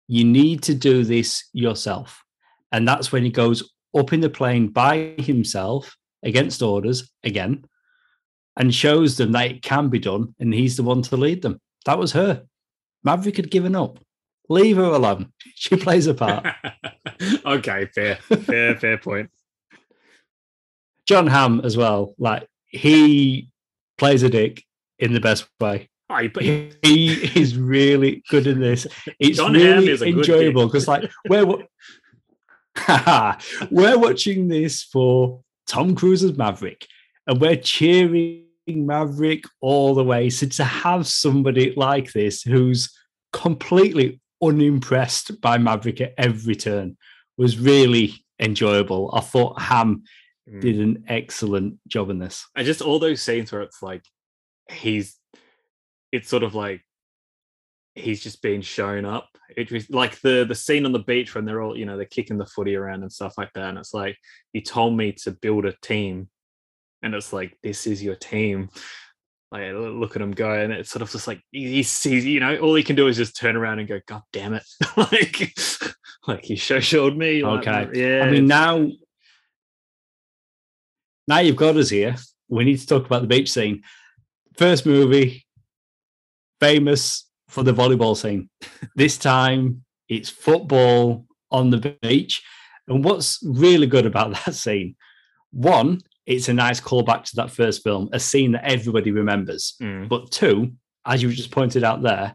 [0.06, 2.22] You need to do this yourself.
[2.70, 7.64] And that's when he goes up in the plane by himself against orders again
[8.56, 10.34] and shows them that it can be done.
[10.38, 11.60] And he's the one to lead them.
[11.86, 12.44] That was her.
[13.02, 13.98] Maverick had given up.
[14.48, 15.32] Leave her alone.
[15.58, 16.46] She plays a part.
[17.46, 19.30] okay fair fair fair point
[21.06, 22.14] John Hamm as well.
[22.18, 23.50] Like he
[23.98, 24.64] plays a dick
[24.98, 25.88] in the best way.
[26.08, 28.86] All right, but he- He is really good in this.
[29.18, 31.62] It's John really is a enjoyable because like we're wa-
[33.70, 36.86] we're watching this for Tom Cruise's Maverick,
[37.26, 40.30] and we're cheering Maverick all the way.
[40.30, 42.92] So to have somebody like this who's
[43.32, 46.96] completely unimpressed by Maverick at every turn
[47.38, 49.10] was really enjoyable.
[49.14, 50.02] I thought Hamm
[50.48, 50.60] Mm.
[50.60, 52.46] did an excellent job in this.
[52.54, 54.04] I just all those scenes where it's like
[54.70, 55.16] he's
[56.12, 56.82] it's sort of like
[57.96, 59.28] he's just been shown up.
[59.56, 62.04] It was like the the scene on the beach when they're all, you know, they're
[62.06, 63.70] kicking the footy around and stuff like that.
[63.70, 64.16] And it's like,
[64.52, 66.28] you told me to build a team.
[67.02, 68.68] And it's like, this is your team.
[69.52, 72.56] Like look at him go, and it's sort of just like he sees, you know,
[72.58, 74.64] all he can do is just turn around and go, God damn it.
[74.96, 75.52] like,
[76.26, 77.42] like he show showed me.
[77.42, 77.90] Like, Okay.
[77.94, 78.24] yeah.
[78.24, 78.88] I mean, now,
[81.28, 82.16] now you've got us here.
[82.48, 83.82] We need to talk about the beach scene.
[84.56, 85.46] First movie,
[86.60, 88.48] famous for the volleyball scene.
[88.96, 92.42] this time, it's football on the beach.
[92.88, 94.96] And what's really good about that scene?
[95.50, 99.74] One, it's a nice callback to that first film, a scene that everybody remembers.
[99.80, 100.08] Mm.
[100.08, 100.72] But two,
[101.04, 102.34] as you just pointed out there,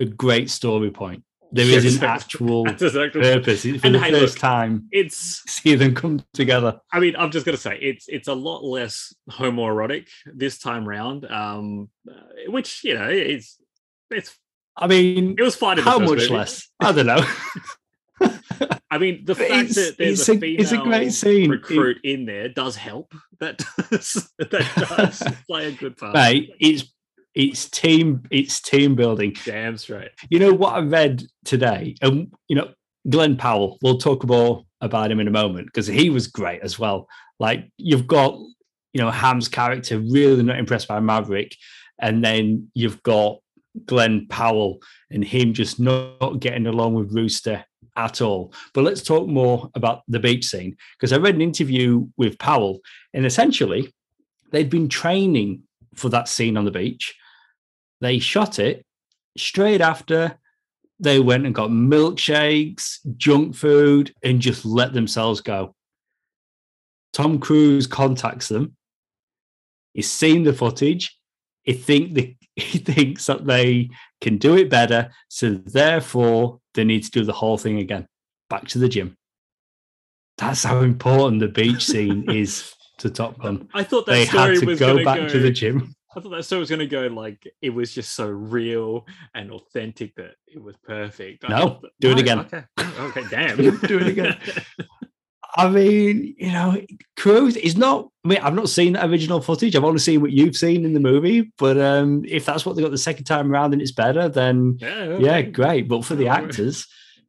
[0.00, 1.22] a great story point.
[1.52, 4.88] There is an actual exactly- purpose for And the hey, first look, time.
[4.90, 6.80] it's See them come together.
[6.92, 11.24] I mean, I'm just gonna say it's it's a lot less homoerotic this time round.
[11.30, 11.90] Um,
[12.48, 13.58] which you know, it's
[14.10, 14.34] it's
[14.76, 15.76] I mean, it was fine.
[15.78, 16.28] How much movie.
[16.28, 16.68] less?
[16.80, 17.24] I don't know.
[18.90, 21.50] I mean, the But fact that there's a a- female it's a great scene.
[21.50, 23.12] recruit in there does help.
[23.40, 23.58] That
[23.90, 24.50] does that
[24.96, 26.14] does play a good part.
[26.14, 26.84] Mate, it's
[27.34, 29.34] it's team it's team building.
[29.44, 30.10] Damn straight.
[30.28, 32.70] You know what I read today, and you know
[33.08, 33.78] Glenn Powell.
[33.82, 37.08] We'll talk more about him in a moment because he was great as well.
[37.38, 38.34] Like you've got
[38.92, 41.56] you know Hamm's character really not impressed by Maverick,
[42.00, 43.38] and then you've got
[43.86, 44.78] Glenn Powell
[45.10, 47.64] and him just not getting along with Rooster
[47.96, 48.52] at all.
[48.74, 52.80] But let's talk more about the beach scene because I read an interview with Powell,
[53.14, 53.92] and essentially
[54.50, 55.62] they'd been training
[55.94, 57.14] for that scene on the beach.
[58.02, 58.84] They shot it
[59.38, 60.36] straight after
[60.98, 65.76] they went and got milkshakes, junk food, and just let themselves go.
[67.12, 68.76] Tom Cruise contacts them.
[69.94, 71.16] He's seen the footage.
[71.62, 77.04] He think the, he thinks that they can do it better, so therefore they need
[77.04, 78.08] to do the whole thing again.
[78.50, 79.16] Back to the gym.
[80.38, 83.68] That's how important the beach scene is to Top Gun.
[83.72, 85.94] I thought They story had to was go back go, to the gym.
[86.14, 89.50] I thought that story was going to go like it was just so real and
[89.50, 91.48] authentic that it was perfect.
[91.48, 92.38] No, that- do it No, again.
[92.40, 92.64] Okay,
[93.00, 93.56] okay, damn.
[93.56, 94.38] Do it again.
[95.54, 96.80] I mean, you know,
[97.16, 98.08] Cruise is not.
[98.24, 99.76] I mean, I've not seen that original footage.
[99.76, 101.52] I've only seen what you've seen in the movie.
[101.58, 104.78] But um, if that's what they got the second time around and it's better, then
[104.80, 105.88] yeah, yeah, great.
[105.88, 106.86] But for the actors,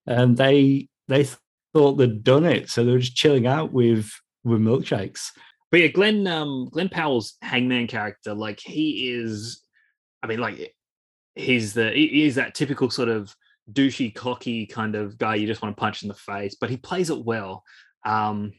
[0.08, 1.28] um, they they
[1.74, 4.10] thought they'd done it, so they were just chilling out with
[4.46, 5.28] with milkshakes.
[5.74, 9.64] But yeah, Glenn um Glenn Powell's hangman character, like he is
[10.22, 10.76] I mean, like
[11.34, 13.36] he's the he is that typical sort of
[13.72, 16.78] douchey, cocky kind of guy you just want to punch in the face, but he
[16.78, 17.64] plays it well.
[18.06, 18.54] Um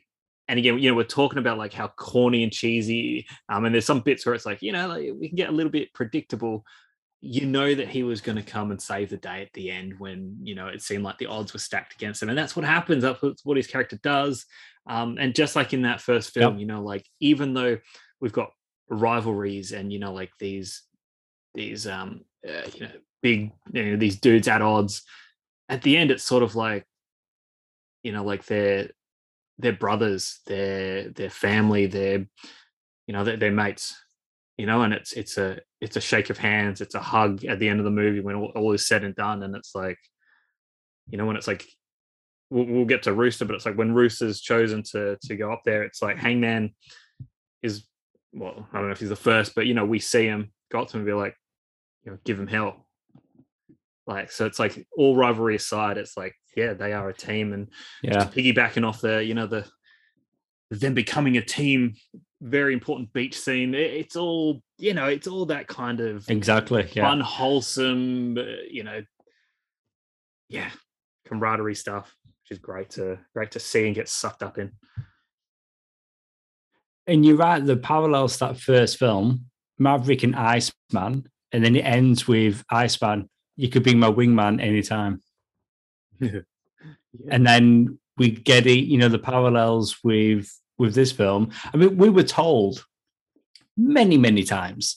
[0.48, 3.28] and again, you know, we're talking about like how corny and cheesy.
[3.48, 5.52] Um, and there's some bits where it's like, you know, like we can get a
[5.52, 6.64] little bit predictable.
[7.26, 9.98] You know that he was going to come and save the day at the end
[9.98, 12.66] when you know it seemed like the odds were stacked against him, and that's what
[12.66, 13.02] happens.
[13.02, 14.44] That's what- his character does.
[14.86, 17.78] Um, and just like in that first film, you know, like even though
[18.20, 18.50] we've got
[18.90, 20.82] rivalries and you know, like these
[21.54, 22.90] these um, uh, you know,
[23.22, 25.02] big you know, these dudes at odds,
[25.70, 26.84] at the end, it's sort of like,
[28.02, 28.90] you know, like they're
[29.58, 32.26] they're brothers, they're they're family, they're
[33.06, 33.94] you know, they're, they're mates,
[34.56, 37.58] you know, and it's it's a it's a shake of hands, it's a hug at
[37.58, 39.98] the end of the movie when all, all is said and done, and it's like,
[41.08, 41.66] you know, when it's like
[42.50, 45.62] we'll, we'll get to Rooster, but it's like when Rooster's chosen to to go up
[45.64, 46.74] there, it's like Hangman
[47.62, 47.84] is
[48.32, 50.80] well, I don't know if he's the first, but you know, we see him go
[50.80, 51.36] up to him and be like,
[52.04, 52.86] you know, give him hell.
[54.06, 57.68] Like so, it's like all rivalry aside, it's like yeah, they are a team, and
[58.02, 59.66] Yeah, piggybacking off the you know the
[60.70, 61.94] them becoming a team,
[62.40, 63.74] very important beach scene.
[63.74, 66.88] It- it's all you know, it's all that kind of exactly.
[66.92, 67.04] Yeah.
[67.08, 69.02] fun, wholesome, uh, you know,
[70.48, 70.70] yeah,
[71.26, 74.72] camaraderie stuff, which is great to great to see and get sucked up in.
[77.06, 79.46] And you're right, the parallels to that first film,
[79.78, 85.22] Maverick and Iceman, and then it ends with Iceman, you could be my wingman anytime.
[86.20, 86.40] Yeah.
[87.30, 90.48] And then we get it, you know, the parallels with
[90.78, 91.50] with this film.
[91.72, 92.84] I mean, we were told
[93.76, 94.96] many, many times,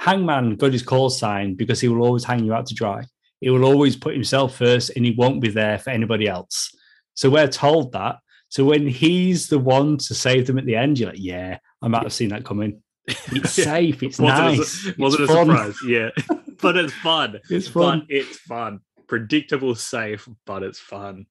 [0.00, 3.04] Hangman got his call sign because he will always hang you out to dry.
[3.40, 6.74] He will always put himself first and he won't be there for anybody else.
[7.14, 8.16] So we're told that.
[8.48, 11.88] So when he's the one to save them at the end, you're like, yeah, I
[11.88, 12.82] might have seen that coming.
[13.32, 14.02] It's safe.
[14.02, 14.86] It's wasn't nice.
[14.86, 15.46] A, wasn't it's a fun.
[15.46, 16.10] surprise, yeah,
[16.62, 17.38] but it's fun.
[17.50, 18.06] It's But fun.
[18.08, 18.80] it's fun.
[19.08, 21.26] Predictable, safe, but it's fun.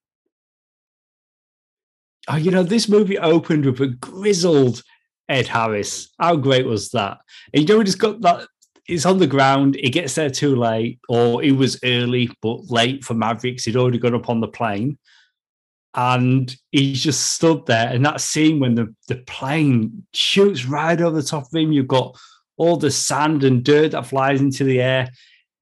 [2.29, 4.81] Oh, you know, this movie opened with a grizzled
[5.27, 6.09] Ed Harris.
[6.19, 7.19] How great was that?
[7.53, 8.47] And you know, just got that
[8.87, 9.75] it's on the ground.
[9.75, 13.63] He gets there too late, or he was early but late for Mavericks.
[13.63, 14.97] He'd already gone up on the plane,
[15.95, 17.89] and he's just stood there.
[17.89, 21.87] And that scene when the the plane shoots right over the top of him, you've
[21.87, 22.17] got
[22.57, 25.09] all the sand and dirt that flies into the air,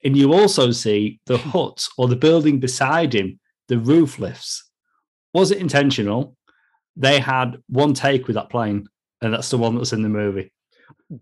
[0.04, 3.40] and you also see the hut or the building beside him.
[3.68, 4.70] The roof lifts.
[5.34, 6.36] Was it intentional?
[7.02, 8.88] They had one take with that plane,
[9.22, 10.54] and that's the one that's in the movie.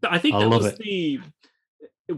[0.04, 0.80] I think I that love was it.
[0.80, 1.20] the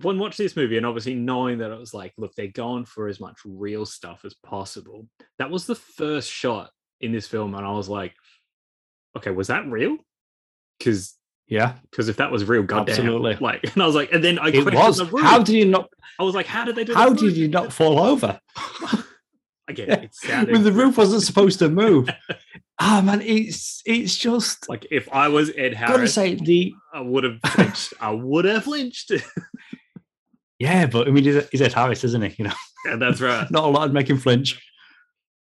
[0.01, 3.07] when watching this movie and obviously knowing that it was like, look, they're going for
[3.09, 5.05] as much real stuff as possible.
[5.37, 6.69] That was the first shot
[7.01, 8.13] in this film, and I was like,
[9.17, 9.97] okay, was that real?
[10.79, 11.15] Because
[11.47, 13.35] Yeah, because if that was real, goddamn, Absolutely.
[13.41, 14.97] like, and I was like, and then I it was.
[14.97, 15.05] the.
[15.21, 15.89] How did you not?
[16.19, 16.93] I was like, how did they do?
[16.93, 18.39] How the did you not fall over?
[19.67, 19.95] Again, Yeah.
[20.01, 22.09] it sounded when the roof wasn't supposed to move?
[22.83, 24.67] Ah man, it's it's just.
[24.67, 27.93] like if I was Ed Harris, say the I would have flinched.
[28.01, 29.11] I would have flinched.
[30.59, 32.35] yeah, but I mean he's, he's Ed Harris, isn't he?
[32.39, 32.55] You know,
[32.85, 33.49] and that's right.
[33.51, 34.59] not a lot make him flinch.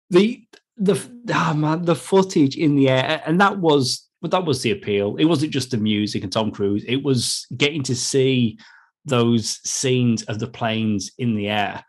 [0.10, 0.44] The
[0.76, 1.02] the
[1.34, 5.16] ah man, the footage in the air, and that was but that was the appeal.
[5.16, 6.84] It wasn't just the music and Tom Cruise.
[6.86, 8.60] It was getting to see
[9.06, 11.86] those scenes of the planes in the air.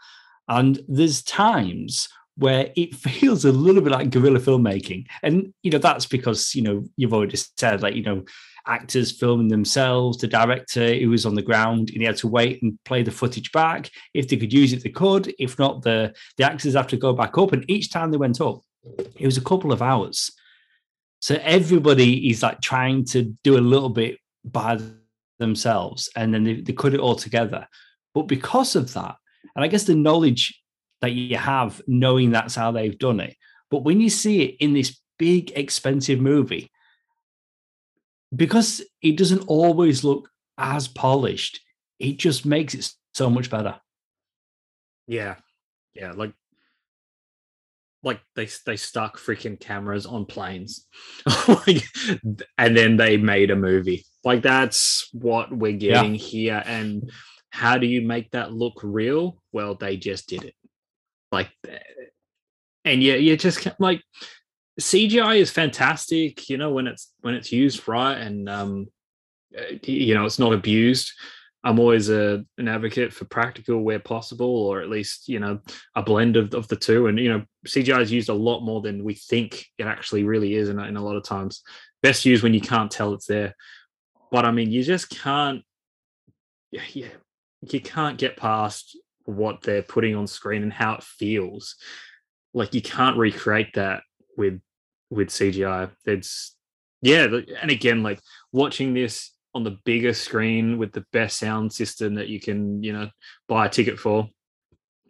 [0.47, 5.07] And there's times where it feels a little bit like guerrilla filmmaking.
[5.23, 8.25] And, you know, that's because, you know, you've already said, like, you know,
[8.67, 12.63] actors filming themselves, the director who was on the ground, and he had to wait
[12.63, 13.91] and play the footage back.
[14.15, 15.35] If they could use it, they could.
[15.39, 17.53] If not, the, the actors have to go back up.
[17.53, 18.61] And each time they went up,
[19.17, 20.31] it was a couple of hours.
[21.21, 24.81] So everybody is like trying to do a little bit by
[25.39, 27.69] themselves and then they, they cut it all together.
[28.15, 29.17] But because of that,
[29.55, 30.62] and I guess the knowledge
[31.03, 33.37] that you have knowing that's how they've done it,
[33.71, 36.71] but when you see it in this big, expensive movie,
[38.35, 41.61] because it doesn't always look as polished,
[41.99, 43.79] it just makes it so much better.
[45.07, 45.37] Yeah,
[45.95, 46.33] yeah, like
[48.03, 50.87] like they they stuck freaking cameras on planes,
[51.49, 51.85] like,
[52.59, 54.05] and then they made a movie.
[54.25, 56.03] Like that's what we're Yeah.
[56.03, 56.63] getting here.
[56.65, 57.11] And
[57.51, 59.43] how do you make that look real?
[59.53, 60.55] Well, they just did it.
[61.33, 61.51] Like,
[62.85, 64.03] and yeah, you just ca- like
[64.81, 66.49] CGI is fantastic.
[66.49, 68.87] You know when it's when it's used right, and um,
[69.57, 71.11] eh, you know it's not abused.
[71.65, 75.61] I'm always a, an advocate for practical where possible, or at least you know
[75.95, 77.07] a blend of, of the two.
[77.07, 80.55] And you know CGI is used a lot more than we think it actually really
[80.55, 81.63] is, in, a- in a lot of times.
[82.03, 83.55] Best used when you can't tell it's there.
[84.31, 85.63] But I mean, you just can't.
[86.73, 87.09] Yeah,
[87.71, 88.99] you can't get past
[89.37, 91.77] what they're putting on screen and how it feels.
[92.55, 94.03] Like you can't recreate that
[94.37, 94.61] with
[95.11, 95.91] with CGI.
[96.05, 96.57] It's
[97.01, 97.27] yeah,
[97.61, 98.21] and again, like
[98.53, 102.93] watching this on the bigger screen with the best sound system that you can, you
[102.93, 103.11] know,
[103.49, 104.29] buy a ticket for,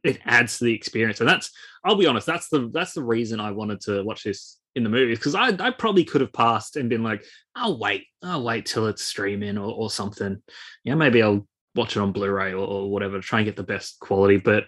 [0.02, 1.20] it adds to the experience.
[1.20, 1.50] And that's,
[1.84, 4.88] I'll be honest, that's the that's the reason I wanted to watch this in the
[4.88, 8.66] movies because I I probably could have passed and been like, I'll wait, I'll wait
[8.66, 10.42] till it's streaming or, or something.
[10.84, 13.62] Yeah, maybe I'll watch it on Blu-ray or, or whatever to try and get the
[13.62, 14.36] best quality.
[14.36, 14.64] But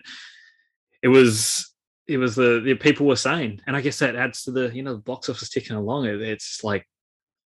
[1.03, 1.71] it was
[2.07, 4.83] it was the, the people were saying, and I guess that adds to the you
[4.83, 6.07] know the box office ticking along.
[6.07, 6.87] It, it's like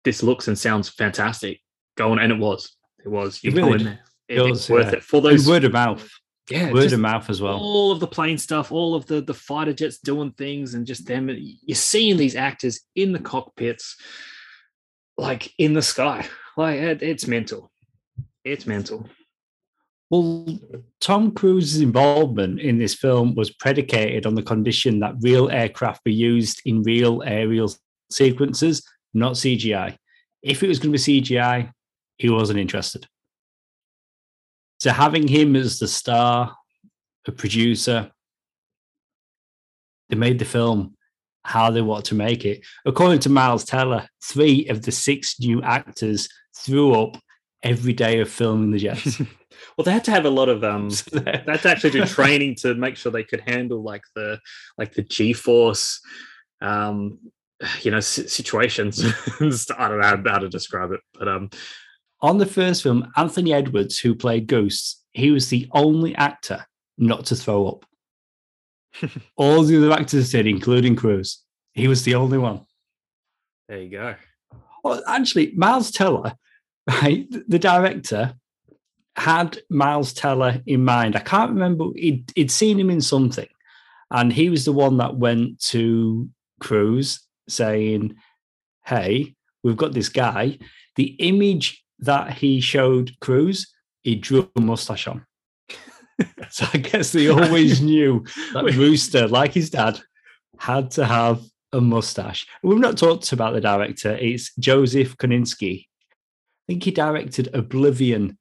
[0.04, 1.60] this looks and sounds fantastic.
[1.96, 3.42] Go on, and it was, it was.
[3.44, 4.92] You It go really in there, It it, was, worth yeah.
[4.98, 5.46] it for And those.
[5.48, 6.08] word of mouth,
[6.50, 7.58] yeah, word of mouth as well.
[7.58, 11.06] all of the plane stuff, all of the the fighter jets doing things, and just
[11.06, 11.28] them.
[11.30, 13.96] You're seeing these actors in the cockpits,
[15.18, 16.26] like in the sky.
[16.56, 17.70] Like it, it's mental.
[18.44, 19.08] It's mental.
[20.10, 20.58] Well,
[21.00, 26.12] Tom Cruise's involvement in this film was predicated on the condition that real aircraft be
[26.12, 27.72] used in real aerial
[28.10, 28.82] sequences,
[29.14, 29.96] not CGI.
[30.42, 31.72] If it was going to be CGI,
[32.18, 33.06] he wasn't interested.
[34.80, 36.56] So having him as the star,
[37.26, 38.10] a producer,
[40.08, 40.96] they made the film
[41.44, 42.64] how they want to make it.
[42.84, 47.16] According to Miles Teller, three of the six new actors threw up
[47.62, 49.22] every day of filming the jets.
[49.76, 50.88] Well, they had to have a lot of um.
[51.12, 54.40] They're- had to actually do training to make sure they could handle like the
[54.78, 56.00] like the G force,
[56.60, 57.18] um,
[57.82, 59.02] you know, si- situations.
[59.40, 61.50] I don't know how to describe it, but um,
[62.22, 66.64] On the first film, Anthony Edwards, who played Goose he was the only actor
[66.96, 67.84] not to throw up.
[69.36, 71.42] All the other actors did, including Cruise.
[71.72, 72.66] He was the only one.
[73.68, 74.14] there you go.
[74.84, 76.34] Well, actually, Miles Teller,
[76.88, 78.34] right, the director,
[79.16, 81.16] had Miles Teller in mind.
[81.16, 83.48] I can't remember, he'd, he'd seen him in something,
[84.10, 86.28] and he was the one that went to
[86.60, 88.14] Cruise saying,
[88.84, 90.58] Hey, we've got this guy.
[90.96, 95.24] The image that he showed Cruise he drew a mustache on.
[96.50, 100.00] so I guess they always knew that Rooster, like his dad,
[100.58, 101.42] had to have
[101.72, 102.46] a mustache.
[102.62, 104.12] We've not talked about the director.
[104.12, 105.86] It's Joseph Kosinski.
[105.86, 108.38] I think he directed Oblivion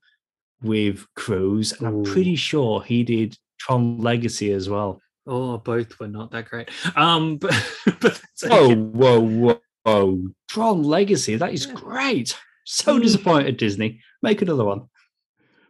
[0.61, 5.01] with Cruise, and I'm pretty sure he did Tron Legacy as well.
[5.27, 6.69] Oh, both were not that great.
[6.95, 7.53] Um, but,
[7.99, 10.23] but whoa, whoa, whoa, whoa!
[10.49, 11.73] Tron Legacy, that is yeah.
[11.73, 12.37] great.
[12.65, 13.01] So mm.
[13.01, 14.01] disappointed, Disney.
[14.21, 14.87] Make another one.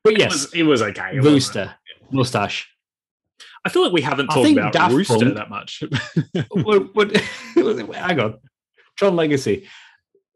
[0.03, 1.19] But yes, it was, it was okay.
[1.19, 1.75] Rooster,
[2.11, 2.69] mustache.
[3.65, 5.83] I feel like we haven't talked about Daft Rooster Punk, that much.
[6.51, 7.15] what, what,
[7.95, 8.39] hang on.
[8.97, 9.67] Tron Legacy,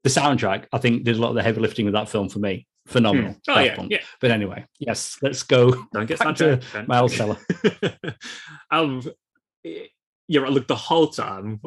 [0.03, 2.39] the soundtrack, I think, did a lot of the heavy lifting of that film for
[2.39, 2.67] me.
[2.85, 3.33] Phenomenal.
[3.33, 3.39] Mm.
[3.47, 5.71] Oh, yeah, yeah, But anyway, yes, let's go.
[5.93, 7.37] Don't get back to Miles Teller.
[8.71, 9.01] um,
[9.63, 10.51] yeah, right.
[10.51, 11.61] Look, the whole time,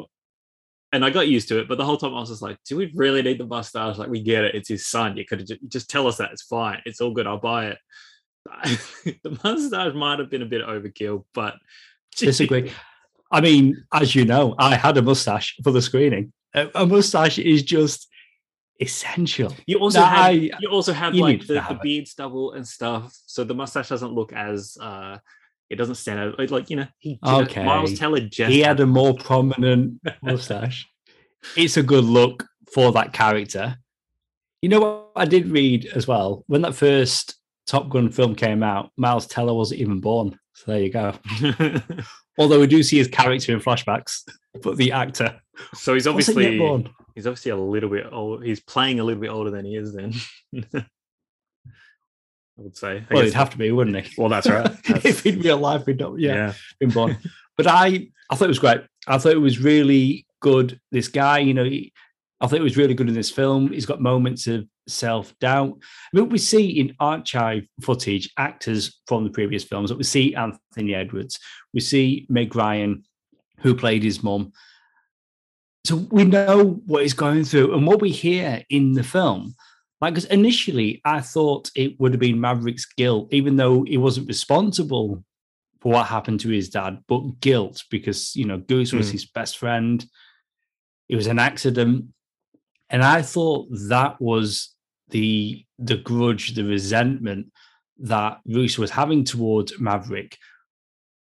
[0.91, 2.77] and I got used to it, but the whole time I was just like, do
[2.77, 3.97] we really need the mustache?
[3.97, 4.55] Like, we get it.
[4.55, 5.17] It's his son.
[5.17, 6.31] You could just, just tell us that.
[6.31, 6.81] It's fine.
[6.85, 7.27] It's all good.
[7.27, 7.77] I'll buy it.
[9.23, 11.55] the mustache might have been a bit overkill, but
[12.17, 12.71] disagree.
[13.31, 16.31] I mean, as you know, I had a mustache for the screening.
[16.53, 18.07] A mustache is just
[18.79, 19.53] essential.
[19.65, 23.17] You also have I, you also have you like the, the beard stubble and stuff,
[23.25, 25.17] so the mustache doesn't look as uh
[25.69, 27.63] it doesn't stand out like you know he okay.
[27.63, 30.87] Miles Teller just he had a more prominent mustache.
[31.55, 33.77] it's a good look for that character.
[34.61, 37.35] You know what I did read as well when that first
[37.67, 40.39] Top Gun film came out, Miles Teller wasn't even born.
[40.53, 41.13] So there you go.
[42.39, 44.21] Although we do see his character in flashbacks,
[44.61, 45.39] but the actor.
[45.73, 46.57] So he's obviously
[47.17, 48.43] he's obviously a little bit old.
[48.43, 49.91] He's playing a little bit older than he is.
[49.91, 50.13] Then
[50.75, 50.85] I
[52.57, 53.03] would say.
[53.09, 54.13] I well, he'd have to be, wouldn't he?
[54.21, 54.71] Well, that's right.
[54.87, 55.03] That's...
[55.03, 57.17] if in real life he'd not, yeah, yeah, been born.
[57.57, 58.81] but I, I thought it was great.
[59.07, 60.79] I thought it was really good.
[60.91, 61.91] This guy, you know, he,
[62.39, 63.71] I thought it was really good in this film.
[63.71, 65.75] He's got moments of self doubt.
[65.81, 69.91] I mean, we see in archive footage actors from the previous films.
[69.91, 71.39] We see Anthony Edwards,
[71.73, 73.05] we see Meg Ryan,
[73.61, 74.53] who played his mum.
[75.87, 79.55] So we know what he's going through and what we hear in the film.
[80.01, 84.27] Like, because initially I thought it would have been Maverick's guilt, even though he wasn't
[84.27, 85.23] responsible
[85.79, 89.13] for what happened to his dad, but guilt because, you know, Goose was mm.
[89.13, 90.05] his best friend.
[91.07, 92.07] It was an accident.
[92.89, 94.75] And I thought that was
[95.09, 97.47] the the grudge, the resentment
[97.99, 100.37] that Bruce was having towards Maverick.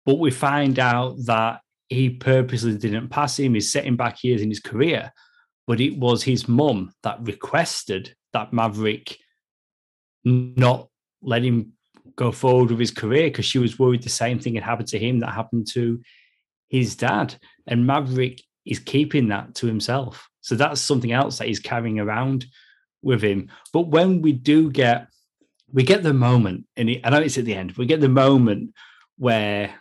[0.06, 4.50] But we find out that he purposely didn't pass him, he's setting back years in
[4.50, 5.12] his career.
[5.68, 9.18] But it was his mum that requested that Maverick
[10.24, 10.88] not
[11.22, 11.74] let him
[12.16, 15.00] go forward with his career because she was worried the same thing had happened to
[15.00, 16.02] him that happened to
[16.70, 17.36] his dad.
[17.68, 20.30] And Maverick is keeping that to himself.
[20.42, 22.46] So that's something else that he's carrying around
[23.02, 23.50] with him.
[23.74, 25.08] But when we do get,
[25.72, 28.74] we get the moment, and I know it's at the end, we get the moment
[29.18, 29.79] where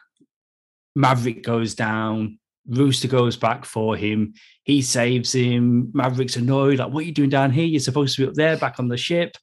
[0.98, 4.34] Maverick goes down, Rooster goes back for him,
[4.64, 5.92] he saves him.
[5.94, 7.64] Maverick's annoyed, like, what are you doing down here?
[7.64, 9.36] You're supposed to be up there, back on the ship.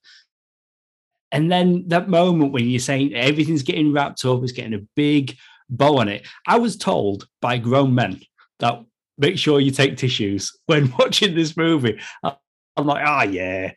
[1.32, 5.34] And then that moment when you're saying everything's getting wrapped up, it's getting a big
[5.70, 6.28] bow on it.
[6.46, 8.20] I was told by grown men
[8.58, 8.84] that
[9.16, 11.98] make sure you take tissues when watching this movie.
[12.22, 13.72] I'm like, ah, oh, yeah.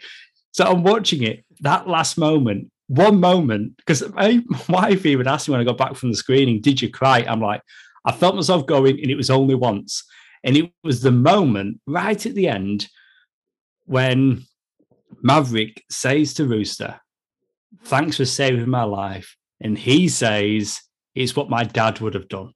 [0.51, 1.45] So I'm watching it.
[1.61, 5.95] That last moment, one moment, because my wife even asked me when I got back
[5.95, 7.61] from the screening, "Did you cry?" I'm like,
[8.05, 10.03] I felt myself going, and it was only once.
[10.43, 12.87] And it was the moment right at the end
[13.85, 14.45] when
[15.21, 16.99] Maverick says to Rooster,
[17.83, 19.35] Thanks for saving my life.
[19.61, 20.81] And he says,
[21.15, 22.53] It's what my dad would have done.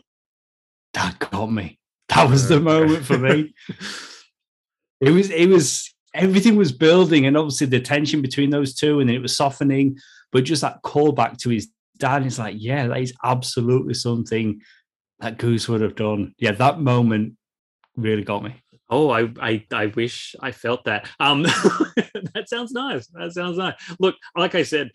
[0.93, 1.79] That got me.
[2.09, 3.53] That was the moment for me.
[5.01, 9.09] it was, it was, everything was building, and obviously the tension between those two, and
[9.09, 9.97] it was softening.
[10.33, 14.61] But just that callback to his dad, it's like, yeah, that is absolutely something
[15.19, 16.33] that Goose would have done.
[16.39, 17.35] Yeah, that moment
[17.95, 18.55] really got me.
[18.89, 21.07] Oh, I, I, I wish I felt that.
[21.19, 21.43] Um,
[22.33, 23.07] that sounds nice.
[23.13, 23.75] That sounds nice.
[23.99, 24.91] Look, like I said,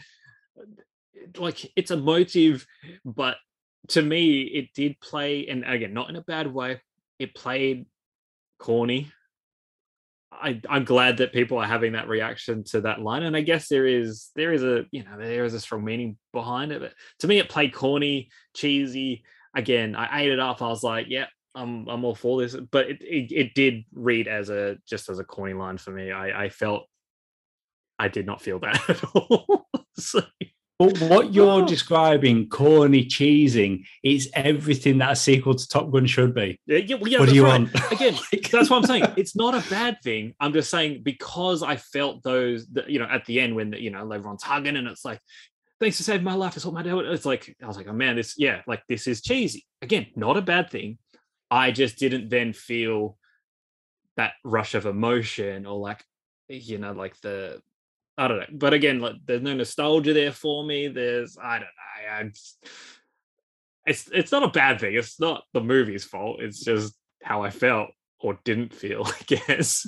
[1.37, 2.67] like it's a motive,
[3.05, 3.37] but
[3.89, 6.81] to me, it did play, and again, not in a bad way.
[7.19, 7.87] It played
[8.59, 9.11] corny
[10.41, 13.69] I, I'm glad that people are having that reaction to that line, and I guess
[13.69, 16.81] there is there is a you know there is a strong meaning behind it.
[16.81, 19.25] But to me, it played corny, cheesy.
[19.55, 20.63] Again, I ate it up.
[20.63, 22.55] I was like, yeah, I'm I'm all for this.
[22.55, 26.13] But it it, it did read as a just as a corny line for me.
[26.13, 26.87] I I felt
[27.99, 29.69] I did not feel that at all.
[29.99, 30.23] so,
[30.79, 31.67] but what you're oh.
[31.67, 36.61] describing, corny cheesing, is everything that a sequel to Top Gun should be.
[36.67, 37.69] Yeah, yeah, well, yeah what do you right.
[37.73, 37.93] want?
[37.93, 38.15] Again,
[38.53, 39.05] that's what I'm saying.
[39.17, 40.35] It's not a bad thing.
[40.39, 44.11] I'm just saying because I felt those, you know, at the end when you know
[44.11, 45.21] everyone's hugging and it's like
[45.81, 46.57] thanks for saving my life.
[46.57, 46.95] It's what my dad.
[46.95, 49.67] would-" It's like I was like, oh man, this yeah, like this is cheesy.
[49.83, 50.99] Again, not a bad thing.
[51.51, 53.19] I just didn't then feel
[54.17, 56.05] that rush of emotion or like
[56.49, 57.63] you know like the
[58.19, 58.47] I don't know.
[58.53, 60.89] But again, like there's no nostalgia there for me.
[60.89, 62.11] There's I don't know.
[62.11, 62.69] I, I just,
[63.87, 64.95] it's it's not a bad thing.
[64.95, 66.43] It's not the movie's fault.
[66.43, 67.91] It's just how I felt
[68.21, 69.87] or didn't feel, I guess.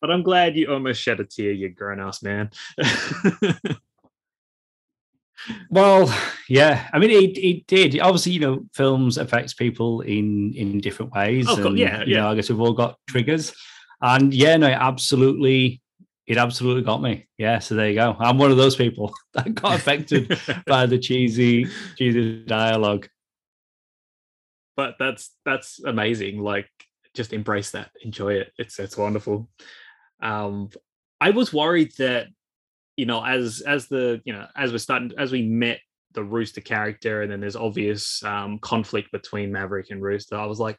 [0.00, 2.50] But I'm glad you almost shed a tear, you grown ass man.
[5.70, 6.14] Well,
[6.48, 6.88] yeah.
[6.92, 7.98] I mean, it, it did.
[8.00, 11.46] Obviously, you know, films affects people in in different ways.
[11.48, 12.20] Oh, God, and, yeah, you yeah.
[12.20, 13.52] know, I guess we've all got triggers,
[14.00, 15.81] and yeah, no, absolutely,
[16.26, 17.26] it absolutely got me.
[17.36, 17.58] Yeah.
[17.58, 18.16] So there you go.
[18.18, 21.66] I'm one of those people that got affected by the cheesy,
[21.96, 23.08] cheesy dialogue.
[24.76, 26.40] but that's that's amazing.
[26.42, 26.68] Like
[27.14, 28.52] just embrace that, enjoy it.
[28.58, 29.48] It's it's wonderful.
[30.22, 30.70] Um
[31.20, 32.28] I was worried that,
[32.96, 35.80] you know, as as the, you know, as we're starting as we met
[36.12, 40.36] the Rooster character, and then there's obvious um conflict between Maverick and Rooster.
[40.36, 40.78] I was like,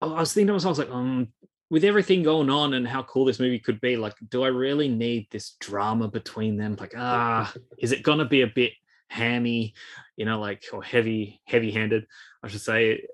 [0.00, 1.28] I was thinking to myself, I was like, um,
[1.70, 4.88] with everything going on and how cool this movie could be, like, do I really
[4.88, 6.76] need this drama between them?
[6.78, 8.72] Like, ah, is it gonna be a bit
[9.08, 9.74] hammy,
[10.16, 12.06] you know, like or heavy, heavy-handed,
[12.42, 13.06] I should say.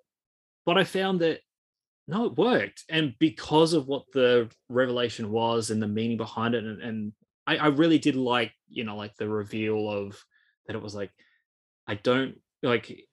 [0.66, 1.40] But I found that
[2.07, 2.84] no, it worked.
[2.90, 7.12] And because of what the revelation was and the meaning behind it, and, and
[7.46, 10.22] I, I really did like, you know, like the reveal of
[10.66, 11.11] that it was like,
[11.86, 13.07] I don't like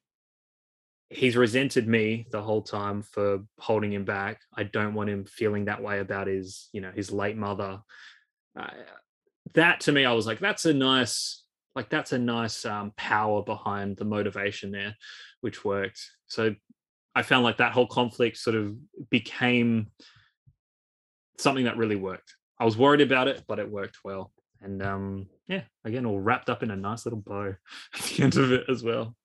[1.12, 4.40] he's resented me the whole time for holding him back.
[4.56, 7.82] I don't want him feeling that way about his, you know, his late mother.
[8.58, 8.68] Uh,
[9.54, 11.44] that to me, I was like, that's a nice,
[11.76, 14.96] like that's a nice um, power behind the motivation there,
[15.42, 16.02] which worked.
[16.28, 16.56] So
[17.14, 18.76] I found like that whole conflict sort of
[19.10, 19.88] became
[21.38, 22.36] something that really worked.
[22.58, 24.32] I was worried about it, but it worked well.
[24.62, 27.56] And um, yeah, again, all wrapped up in a nice little bow
[27.96, 29.16] at the end of it as well.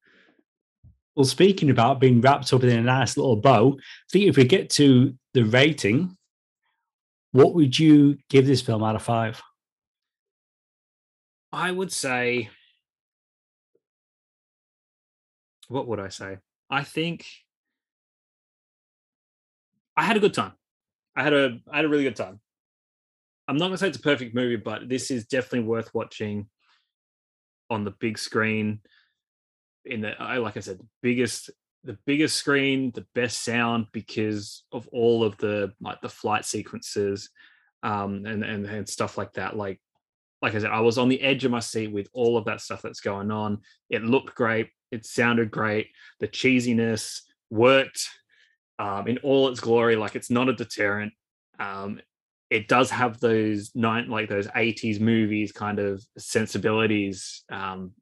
[1.17, 4.45] Well, speaking about being wrapped up in a nice little bow, I think if we
[4.45, 6.14] get to the rating,
[7.33, 9.43] what would you give this film out of five?
[11.53, 12.51] I would say,
[15.69, 16.37] what would I say?
[16.69, 17.27] I think
[19.97, 20.53] I had a good time.
[21.17, 22.41] I had a I had a really good time.
[23.49, 26.49] I'm not gonna say it's a perfect movie, but this is definitely worth watching
[27.71, 28.81] on the big screen.
[29.87, 31.51] In the like I said, biggest
[31.84, 37.30] the biggest screen, the best sound because of all of the like the flight sequences
[37.82, 39.57] um and and, and stuff like that.
[39.57, 39.80] Like
[40.43, 42.61] like I said, I was on the edge of my seat with all of that
[42.61, 43.59] stuff that's going on.
[43.89, 44.68] It looked great.
[44.93, 45.89] It sounded great.
[46.20, 47.20] The cheesiness
[47.51, 48.09] worked
[48.78, 49.97] um, in all its glory.
[49.97, 51.12] Like it's not a deterrent.
[51.59, 52.01] Um,
[52.51, 57.43] it does have those nine, like those 80s movies kind of sensibilities.
[57.51, 57.93] Um,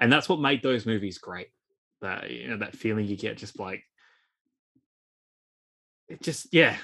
[0.00, 1.48] and that's what made those movies great.
[2.02, 3.82] That, you know, that feeling you get just like,
[6.08, 6.76] it just, yeah,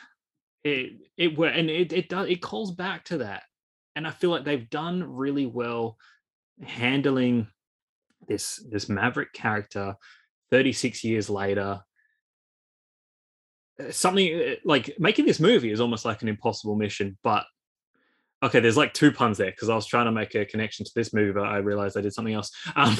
[0.64, 3.42] it, it, were, and it, it does, it calls back to that
[3.94, 5.96] and I feel like they've done really well
[6.62, 7.48] handling
[8.28, 9.96] this this Maverick character
[10.50, 11.80] 36 years later.
[13.80, 17.44] Uh, Something uh, like making this movie is almost like an impossible mission, but
[18.42, 20.92] okay, there's like two puns there because I was trying to make a connection to
[20.94, 22.50] this movie, but I realized I did something else.
[22.76, 22.96] Um,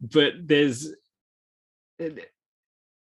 [0.00, 0.92] but there's
[2.00, 2.08] uh,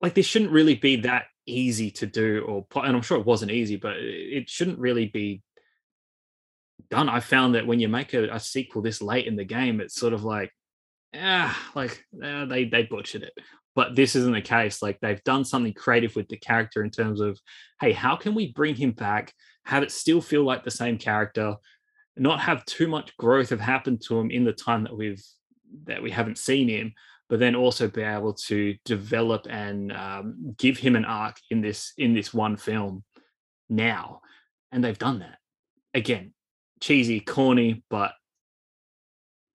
[0.01, 3.53] like this shouldn't really be that easy to do, or and I'm sure it wasn't
[3.53, 5.43] easy, but it shouldn't really be
[6.91, 7.09] done.
[7.09, 9.95] I found that when you make a, a sequel this late in the game, it's
[9.95, 10.53] sort of like,
[11.14, 13.33] ah, like eh, they they butchered it.
[13.75, 14.83] But this isn't the case.
[14.83, 17.39] Like they've done something creative with the character in terms of,
[17.81, 19.33] hey, how can we bring him back,
[19.64, 21.57] have it still feel like the same character,
[22.16, 25.22] not have too much growth have happened to him in the time that we've
[25.87, 26.93] that we haven't seen him,
[27.29, 31.93] but then also be able to develop and um, give him an arc in this
[31.99, 33.03] in this one film
[33.68, 34.20] now,
[34.70, 35.39] and they've done that.
[35.95, 36.35] Again
[36.85, 38.12] cheesy, corny, but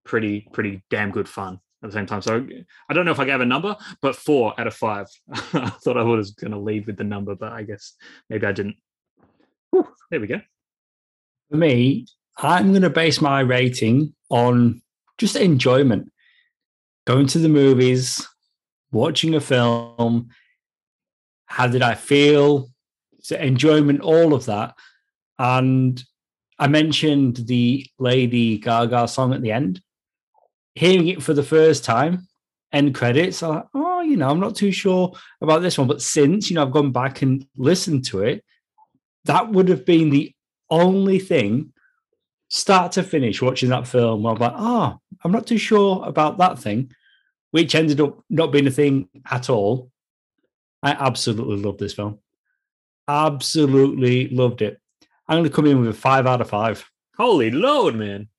[0.04, 2.22] pretty, pretty damn good fun at the same time.
[2.22, 2.46] So
[2.90, 5.08] I don't know if I gave a number, but four out of five.
[5.54, 7.94] I thought I was going to lead with the number, but I guess
[8.30, 8.76] maybe I didn't.
[9.72, 10.42] Whew, there we go.
[11.50, 12.06] For me,
[12.38, 14.82] I'm going to base my rating on
[15.18, 16.12] just enjoyment.
[17.06, 18.28] Going to the movies,
[18.92, 20.30] watching a film.
[21.46, 22.70] How did I feel?
[23.22, 24.76] So enjoyment, all of that.
[25.38, 26.04] And
[26.60, 29.82] I mentioned the Lady Gaga song at the end.
[30.80, 32.26] Hearing it for the first time,
[32.72, 35.12] end credits, I'm like, oh, you know, I'm not too sure
[35.42, 35.90] about this one.
[35.90, 38.46] But since, you know, I've gone back and listened to it,
[39.26, 40.34] that would have been the
[40.70, 41.74] only thing,
[42.48, 44.26] start to finish, watching that film.
[44.26, 46.92] I'm like, oh, I'm not too sure about that thing,
[47.52, 49.92] which ended up not being a thing at all.
[50.82, 52.20] I absolutely love this film.
[53.06, 54.80] Absolutely loved it.
[55.28, 56.90] I'm going to come in with a five out of five.
[57.18, 58.30] Holy Lord, man!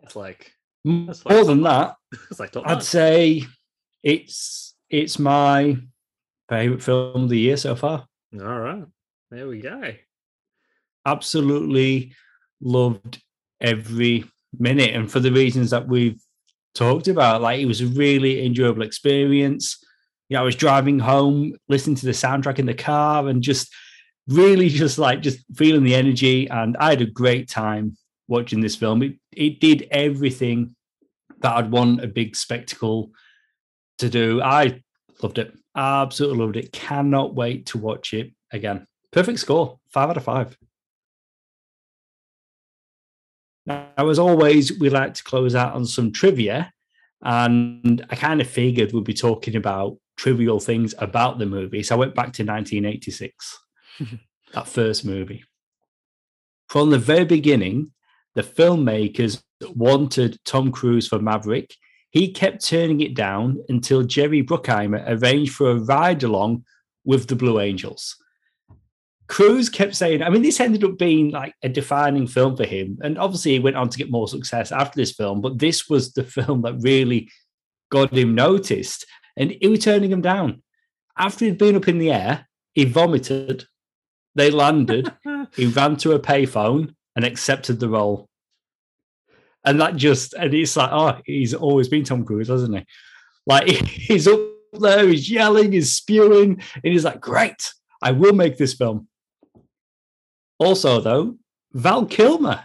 [0.00, 0.55] It's like
[0.86, 1.96] more like, than that.
[2.38, 3.42] Like I'd say
[4.02, 5.76] it's it's my
[6.48, 8.06] favorite film of the year so far.
[8.40, 8.84] All right,
[9.30, 9.94] there we go.
[11.04, 12.12] Absolutely
[12.60, 13.20] loved
[13.60, 14.24] every
[14.58, 16.20] minute, and for the reasons that we've
[16.74, 19.82] talked about, like it was a really enjoyable experience.
[20.28, 23.74] You know, I was driving home, listening to the soundtrack in the car, and just
[24.28, 26.48] really just like just feeling the energy.
[26.48, 27.96] And I had a great time
[28.28, 29.02] watching this film.
[29.02, 30.75] It it did everything
[31.40, 33.10] that I'd want a big spectacle
[33.98, 34.42] to do.
[34.42, 34.82] I
[35.22, 35.52] loved it.
[35.76, 36.72] Absolutely loved it.
[36.72, 38.86] Cannot wait to watch it again.
[39.12, 39.78] Perfect score.
[39.88, 40.56] Five out of five.
[43.66, 46.72] Now, as always, we like to close out on some trivia.
[47.22, 51.82] And I kind of figured we'd be talking about trivial things about the movie.
[51.82, 53.58] So I went back to 1986,
[54.54, 55.44] that first movie.
[56.68, 57.92] From the very beginning,
[58.34, 59.42] the filmmakers
[59.74, 61.74] wanted Tom Cruise for Maverick.
[62.10, 66.64] He kept turning it down until Jerry Bruckheimer arranged for a ride along
[67.04, 68.16] with the Blue Angels.
[69.28, 72.98] Cruise kept saying, I mean, this ended up being like a defining film for him.
[73.02, 76.12] And obviously, he went on to get more success after this film, but this was
[76.12, 77.28] the film that really
[77.90, 79.04] got him noticed.
[79.36, 80.62] And he was turning him down.
[81.18, 83.64] After he'd been up in the air, he vomited.
[84.34, 85.12] They landed.
[85.54, 88.28] he ran to a payphone and accepted the role.
[89.66, 92.86] And that just, and it's like, oh, he's always been Tom Cruise, hasn't he?
[93.46, 94.40] Like he's up
[94.72, 99.08] there, he's yelling, he's spewing, and he's like, great, I will make this film.
[100.58, 101.36] Also, though,
[101.72, 102.64] Val Kilmer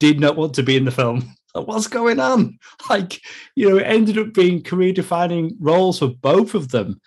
[0.00, 1.34] did not want to be in the film.
[1.54, 2.58] What's going on?
[2.90, 3.20] Like,
[3.54, 7.00] you know, it ended up being career defining roles for both of them.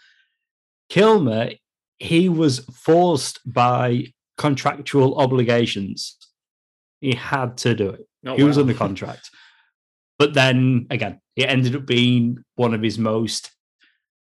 [0.90, 1.52] Kilmer,
[2.00, 6.18] he was forced by contractual obligations.
[7.02, 8.07] He had to do it.
[8.26, 8.48] Oh, he wow.
[8.48, 9.30] was under contract.
[10.20, 13.52] But then again, it ended up being one of his most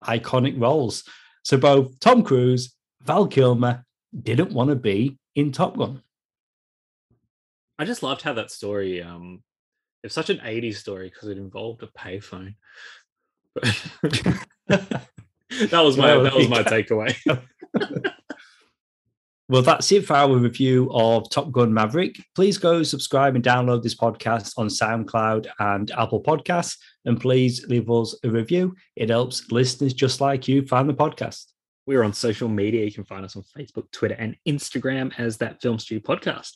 [0.02, 1.04] iconic roles.
[1.42, 3.84] So both Tom Cruise, Val Kilmer
[4.22, 6.02] didn't want to be in Top Gun.
[7.78, 9.02] I just loved how that story.
[9.02, 9.42] Um,
[10.02, 12.54] it's such an '80s story because it involved a payphone.
[14.68, 15.08] that
[15.72, 17.14] was my that was my takeaway.
[19.48, 22.16] Well, that's it for our review of Top Gun Maverick.
[22.34, 27.90] Please go subscribe and download this podcast on SoundCloud and Apple Podcasts, and please leave
[27.90, 28.74] us a review.
[28.96, 31.44] It helps listeners just like you find the podcast.
[31.86, 32.86] We're on social media.
[32.86, 36.52] You can find us on Facebook, Twitter, and Instagram as that Film Stew Podcast.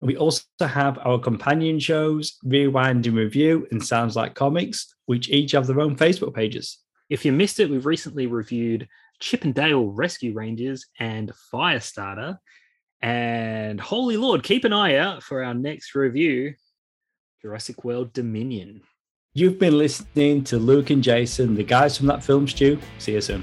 [0.00, 5.52] We also have our companion shows, Rewind and Review and Sounds Like Comics, which each
[5.52, 6.78] have their own Facebook pages.
[7.10, 8.88] If you missed it, we've recently reviewed
[9.20, 12.38] Chip 'n Dale Rescue Rangers and Firestarter.
[13.02, 16.54] And holy Lord, keep an eye out for our next review
[17.42, 18.82] Jurassic World Dominion.
[19.34, 22.78] You've been listening to Luke and Jason, the guys from that film stew.
[22.98, 23.42] See you soon.